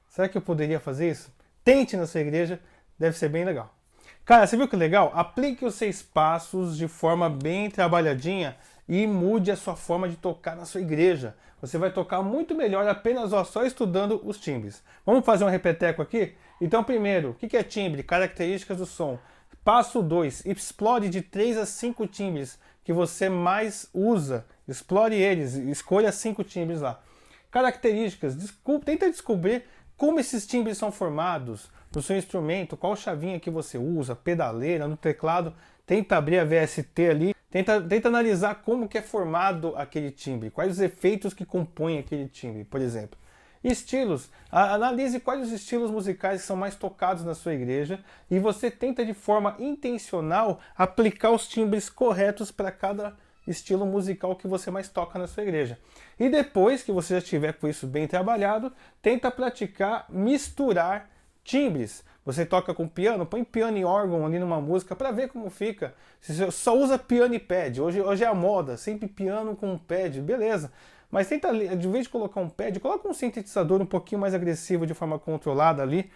Será 0.09 0.27
que 0.27 0.35
eu 0.35 0.41
poderia 0.41 0.79
fazer 0.79 1.11
isso? 1.11 1.31
Tente 1.63 1.95
na 1.95 2.07
sua 2.07 2.21
igreja, 2.21 2.59
deve 2.97 3.15
ser 3.15 3.29
bem 3.29 3.45
legal. 3.45 3.71
Cara, 4.25 4.47
você 4.47 4.57
viu 4.57 4.67
que 4.67 4.75
legal? 4.75 5.11
Aplique 5.13 5.63
os 5.63 5.75
seis 5.75 6.01
passos 6.01 6.75
de 6.75 6.87
forma 6.87 7.29
bem 7.29 7.69
trabalhadinha 7.69 8.57
e 8.89 9.05
mude 9.05 9.51
a 9.51 9.55
sua 9.55 9.75
forma 9.75 10.09
de 10.09 10.15
tocar 10.15 10.55
na 10.55 10.65
sua 10.65 10.81
igreja. 10.81 11.35
Você 11.61 11.77
vai 11.77 11.91
tocar 11.91 12.23
muito 12.23 12.55
melhor 12.55 12.87
apenas 12.87 13.31
ó, 13.31 13.43
só 13.43 13.63
estudando 13.63 14.19
os 14.25 14.39
timbres. 14.39 14.81
Vamos 15.05 15.23
fazer 15.23 15.45
um 15.45 15.49
repeteco 15.49 16.01
aqui? 16.01 16.33
Então, 16.59 16.83
primeiro, 16.83 17.29
o 17.29 17.33
que 17.35 17.55
é 17.55 17.61
timbre? 17.61 18.01
Características 18.01 18.79
do 18.79 18.87
som. 18.87 19.19
Passo 19.63 20.01
2, 20.01 20.47
explore 20.47 21.07
de 21.07 21.21
3 21.21 21.59
a 21.59 21.67
5 21.67 22.07
timbres 22.07 22.57
que 22.83 22.93
você 22.93 23.29
mais 23.29 23.89
usa. 23.93 24.45
Explore 24.67 25.15
eles, 25.15 25.55
escolha 25.55 26.11
5 26.11 26.43
timbres 26.43 26.81
lá. 26.81 27.01
Características, 27.49 28.35
desculpa, 28.35 28.85
tenta 28.85 29.09
descobrir 29.09 29.65
como 29.97 30.19
esses 30.19 30.47
timbres 30.47 30.77
são 30.77 30.91
formados 30.91 31.69
no 31.93 32.01
seu 32.01 32.17
instrumento, 32.17 32.77
qual 32.77 32.95
chavinha 32.95 33.39
que 33.39 33.49
você 33.49 33.77
usa, 33.77 34.15
pedaleira, 34.15 34.87
no 34.87 34.95
teclado, 34.95 35.53
tenta 35.85 36.15
abrir 36.15 36.39
a 36.39 36.45
VST 36.45 37.09
ali, 37.09 37.35
tenta, 37.49 37.81
tenta 37.81 38.07
analisar 38.07 38.55
como 38.63 38.87
que 38.87 38.97
é 38.97 39.01
formado 39.01 39.75
aquele 39.75 40.09
timbre, 40.09 40.49
quais 40.49 40.71
os 40.71 40.79
efeitos 40.79 41.33
que 41.33 41.45
compõem 41.45 41.99
aquele 41.99 42.27
timbre, 42.27 42.63
por 42.63 42.81
exemplo. 42.81 43.19
Estilos, 43.63 44.29
analise 44.51 45.19
quais 45.19 45.43
os 45.43 45.51
estilos 45.51 45.91
musicais 45.91 46.41
que 46.41 46.47
são 46.47 46.55
mais 46.55 46.75
tocados 46.75 47.23
na 47.23 47.35
sua 47.35 47.53
igreja 47.53 47.99
e 48.29 48.39
você 48.39 48.71
tenta 48.71 49.05
de 49.05 49.13
forma 49.13 49.55
intencional 49.59 50.59
aplicar 50.75 51.29
os 51.29 51.47
timbres 51.47 51.87
corretos 51.87 52.51
para 52.51 52.71
cada 52.71 53.15
estilo 53.47 53.85
musical 53.85 54.35
que 54.35 54.47
você 54.47 54.71
mais 54.71 54.89
toca 54.89 55.19
na 55.19 55.27
sua 55.27 55.43
igreja. 55.43 55.77
E 56.19 56.29
depois 56.29 56.83
que 56.83 56.91
você 56.91 57.15
já 57.15 57.21
tiver 57.21 57.53
com 57.53 57.67
isso 57.67 57.85
bem 57.85 58.07
trabalhado, 58.07 58.71
tenta 59.01 59.29
praticar 59.29 60.05
misturar 60.09 61.09
timbres. 61.43 62.03
Você 62.23 62.45
toca 62.45 62.73
com 62.73 62.87
piano, 62.87 63.25
põe 63.25 63.43
piano 63.43 63.77
e 63.77 63.85
órgão 63.85 64.25
ali 64.25 64.37
numa 64.37 64.61
música 64.61 64.95
para 64.95 65.11
ver 65.11 65.29
como 65.29 65.49
fica. 65.49 65.95
Você 66.19 66.51
só 66.51 66.77
usa 66.77 66.97
piano 66.97 67.33
e 67.33 67.39
pad. 67.39 67.81
Hoje, 67.81 67.99
hoje 67.99 68.23
é 68.23 68.27
a 68.27 68.33
moda, 68.33 68.77
sempre 68.77 69.07
piano 69.07 69.55
com 69.55 69.75
pad, 69.77 70.21
beleza. 70.21 70.71
Mas 71.11 71.27
tenta, 71.27 71.53
de 71.53 71.87
vez 71.87 72.05
de 72.05 72.09
colocar 72.09 72.39
um 72.39 72.49
pad, 72.49 72.79
coloca 72.79 73.07
um 73.07 73.13
sintetizador 73.13 73.81
um 73.81 73.85
pouquinho 73.85 74.21
mais 74.21 74.33
agressivo 74.33 74.87
de 74.87 74.93
forma 74.93 75.19
controlada 75.19 75.83
ali, 75.83 76.09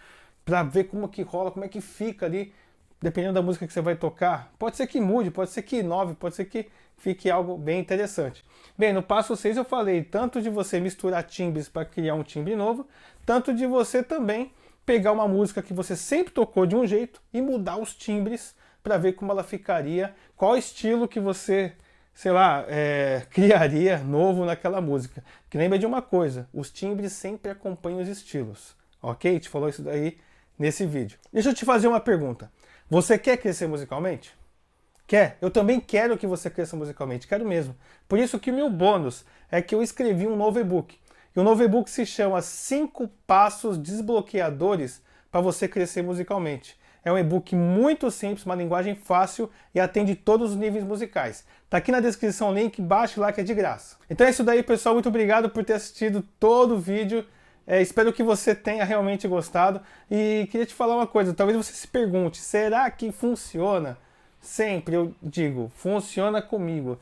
para 0.44 0.62
ver 0.62 0.84
como 0.84 1.08
que 1.08 1.22
rola, 1.22 1.50
como 1.50 1.64
é 1.64 1.68
que 1.68 1.80
fica 1.80 2.24
ali 2.24 2.52
dependendo 3.00 3.34
da 3.34 3.42
música 3.42 3.66
que 3.66 3.72
você 3.72 3.80
vai 3.80 3.94
tocar, 3.94 4.52
pode 4.58 4.76
ser 4.76 4.86
que 4.86 5.00
mude, 5.00 5.30
pode 5.30 5.50
ser 5.50 5.62
que 5.62 5.78
inove, 5.78 6.14
pode 6.14 6.34
ser 6.34 6.46
que 6.46 6.68
fique 6.96 7.30
algo 7.30 7.56
bem 7.58 7.78
interessante. 7.78 8.44
Bem, 8.76 8.92
no 8.92 9.02
passo 9.02 9.36
6 9.36 9.56
eu 9.56 9.64
falei 9.64 10.02
tanto 10.02 10.40
de 10.40 10.48
você 10.48 10.80
misturar 10.80 11.22
timbres 11.24 11.68
para 11.68 11.84
criar 11.84 12.14
um 12.14 12.22
timbre 12.22 12.56
novo, 12.56 12.86
tanto 13.24 13.52
de 13.52 13.66
você 13.66 14.02
também 14.02 14.52
pegar 14.84 15.12
uma 15.12 15.28
música 15.28 15.62
que 15.62 15.74
você 15.74 15.94
sempre 15.94 16.32
tocou 16.32 16.64
de 16.64 16.74
um 16.74 16.86
jeito 16.86 17.20
e 17.32 17.42
mudar 17.42 17.76
os 17.76 17.94
timbres 17.94 18.54
para 18.82 18.96
ver 18.96 19.12
como 19.12 19.32
ela 19.32 19.42
ficaria, 19.42 20.14
qual 20.36 20.56
estilo 20.56 21.08
que 21.08 21.20
você, 21.20 21.72
sei 22.16 22.32
lá, 22.32 22.64
é, 22.66 23.24
criaria 23.30 23.98
novo 23.98 24.44
naquela 24.44 24.80
música. 24.80 25.22
Que 25.48 25.58
lembra 25.58 25.78
de 25.78 25.86
uma 25.86 26.00
coisa, 26.00 26.48
os 26.52 26.72
timbres 26.72 27.12
sempre 27.12 27.50
acompanham 27.50 28.00
os 28.00 28.08
estilos, 28.08 28.74
ok? 29.00 29.38
Te 29.38 29.50
falou 29.50 29.68
isso 29.68 29.82
daí 29.82 30.16
nesse 30.58 30.86
vídeo. 30.86 31.18
Deixa 31.30 31.50
eu 31.50 31.54
te 31.54 31.66
fazer 31.66 31.86
uma 31.86 32.00
pergunta. 32.00 32.50
Você 32.88 33.18
quer 33.18 33.36
crescer 33.36 33.68
musicalmente? 33.68 34.34
Quer? 35.06 35.36
Eu 35.40 35.50
também 35.50 35.78
quero 35.78 36.16
que 36.16 36.26
você 36.26 36.48
cresça 36.48 36.74
musicalmente, 36.74 37.28
quero 37.28 37.46
mesmo. 37.46 37.76
Por 38.08 38.18
isso 38.18 38.40
que 38.40 38.50
meu 38.50 38.70
bônus 38.70 39.24
é 39.50 39.60
que 39.60 39.74
eu 39.74 39.82
escrevi 39.82 40.26
um 40.26 40.36
novo 40.36 40.58
e-book. 40.58 40.98
E 41.34 41.38
o 41.38 41.44
novo 41.44 41.62
e-book 41.62 41.88
se 41.90 42.06
chama 42.06 42.40
5 42.40 43.08
Passos 43.26 43.76
Desbloqueadores 43.76 45.02
para 45.30 45.42
você 45.42 45.68
crescer 45.68 46.02
musicalmente. 46.02 46.78
É 47.06 47.12
um 47.12 47.16
e-book 47.16 47.54
muito 47.54 48.10
simples, 48.10 48.44
uma 48.44 48.56
linguagem 48.56 48.96
fácil 48.96 49.48
e 49.72 49.78
atende 49.78 50.16
todos 50.16 50.50
os 50.50 50.56
níveis 50.56 50.82
musicais. 50.82 51.46
Tá 51.70 51.76
aqui 51.76 51.92
na 51.92 52.00
descrição 52.00 52.50
o 52.50 52.52
link, 52.52 52.82
baixe 52.82 53.20
lá 53.20 53.30
que 53.32 53.40
é 53.40 53.44
de 53.44 53.54
graça. 53.54 53.96
Então 54.10 54.26
é 54.26 54.30
isso 54.30 54.42
daí, 54.42 54.60
pessoal. 54.60 54.96
Muito 54.96 55.08
obrigado 55.08 55.48
por 55.48 55.64
ter 55.64 55.74
assistido 55.74 56.20
todo 56.40 56.74
o 56.74 56.80
vídeo. 56.80 57.24
É, 57.64 57.80
espero 57.80 58.12
que 58.12 58.24
você 58.24 58.56
tenha 58.56 58.84
realmente 58.84 59.28
gostado. 59.28 59.80
E 60.10 60.48
queria 60.50 60.66
te 60.66 60.74
falar 60.74 60.96
uma 60.96 61.06
coisa: 61.06 61.32
talvez 61.32 61.56
você 61.56 61.72
se 61.74 61.86
pergunte, 61.86 62.38
será 62.38 62.90
que 62.90 63.12
funciona? 63.12 63.96
Sempre 64.40 64.96
eu 64.96 65.14
digo, 65.22 65.70
funciona 65.76 66.42
comigo. 66.42 66.98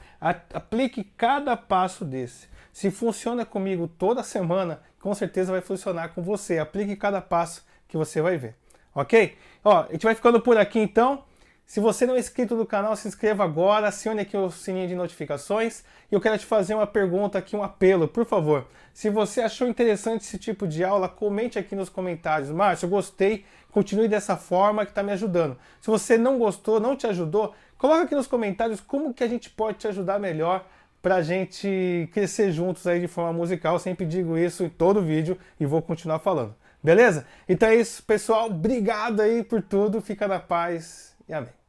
Aplique 0.53 1.03
cada 1.17 1.57
passo 1.57 2.05
desse. 2.05 2.47
Se 2.75 2.91
funciona 2.91 3.47
comigo 3.47 3.89
toda 3.89 4.23
semana, 4.23 4.83
com 5.01 5.15
certeza 5.15 5.51
vai 5.51 5.63
funcionar 5.63 6.09
com 6.09 6.23
você. 6.23 6.59
Aplique 6.59 6.95
cada 6.95 7.23
passo 7.23 7.65
que 7.89 7.97
você 7.97 8.21
vai 8.21 8.37
ver. 8.37 8.55
Ok? 8.95 9.37
Ó, 9.65 9.87
a 9.89 9.93
gente 9.93 10.05
vai 10.05 10.15
ficando 10.15 10.41
por 10.41 10.57
aqui 10.57 10.79
então. 10.79 11.25
Se 11.67 11.81
você 11.81 12.07
não 12.07 12.15
é 12.15 12.19
inscrito 12.19 12.55
no 12.55 12.67
canal, 12.67 12.95
se 12.95 13.09
inscreva 13.09 13.43
agora, 13.43 13.89
acione 13.89 14.21
aqui 14.21 14.37
o 14.37 14.51
sininho 14.51 14.87
de 14.87 14.95
notificações. 14.95 15.83
E 16.13 16.15
eu 16.15 16.21
quero 16.21 16.37
te 16.37 16.45
fazer 16.45 16.75
uma 16.75 16.87
pergunta 16.87 17.39
aqui, 17.39 17.57
um 17.57 17.63
apelo, 17.63 18.07
por 18.07 18.27
favor. 18.27 18.67
Se 18.93 19.09
você 19.09 19.41
achou 19.41 19.67
interessante 19.67 20.23
esse 20.23 20.39
tipo 20.39 20.67
de 20.69 20.85
aula, 20.85 21.09
comente 21.09 21.59
aqui 21.59 21.75
nos 21.75 21.89
comentários. 21.89 22.51
Márcio, 22.51 22.85
eu 22.87 22.91
gostei, 22.91 23.45
continue 23.73 24.09
dessa 24.09 24.37
forma 24.37 24.85
que 24.85 24.91
está 24.91 25.03
me 25.03 25.13
ajudando. 25.13 25.57
Se 25.81 25.91
você 25.91 26.19
não 26.19 26.39
gostou, 26.39 26.79
não 26.79 26.95
te 26.95 27.07
ajudou, 27.07 27.55
coloca 27.79 28.03
aqui 28.03 28.15
nos 28.15 28.27
comentários 28.27 28.81
como 28.81 29.15
que 29.15 29.25
a 29.25 29.29
gente 29.29 29.49
pode 29.49 29.79
te 29.79 29.89
ajudar 29.89 30.21
melhor 30.21 30.67
para 31.01 31.17
a 31.17 31.23
gente 31.23 32.09
crescer 32.13 32.53
juntos 32.53 32.87
aí 32.87 33.01
de 33.01 33.09
forma 33.09 33.33
musical. 33.33 33.75
Eu 33.75 33.79
sempre 33.79 34.07
digo 34.07 34.37
isso 34.37 34.65
em 34.65 34.69
todo 34.69 35.03
vídeo 35.03 35.39
e 35.59 35.65
vou 35.67 35.83
continuar 35.83 36.19
falando. 36.19 36.55
Beleza? 36.85 37.27
Então 37.49 37.71
é 37.71 37.77
isso, 37.77 38.03
pessoal. 38.03 38.51
Obrigado 38.51 39.21
aí 39.21 39.43
por 39.43 39.63
tudo. 39.63 40.03
Fica 40.03 40.29
na 40.29 40.39
paz 40.39 41.17
e 41.27 41.33
amém. 41.33 41.64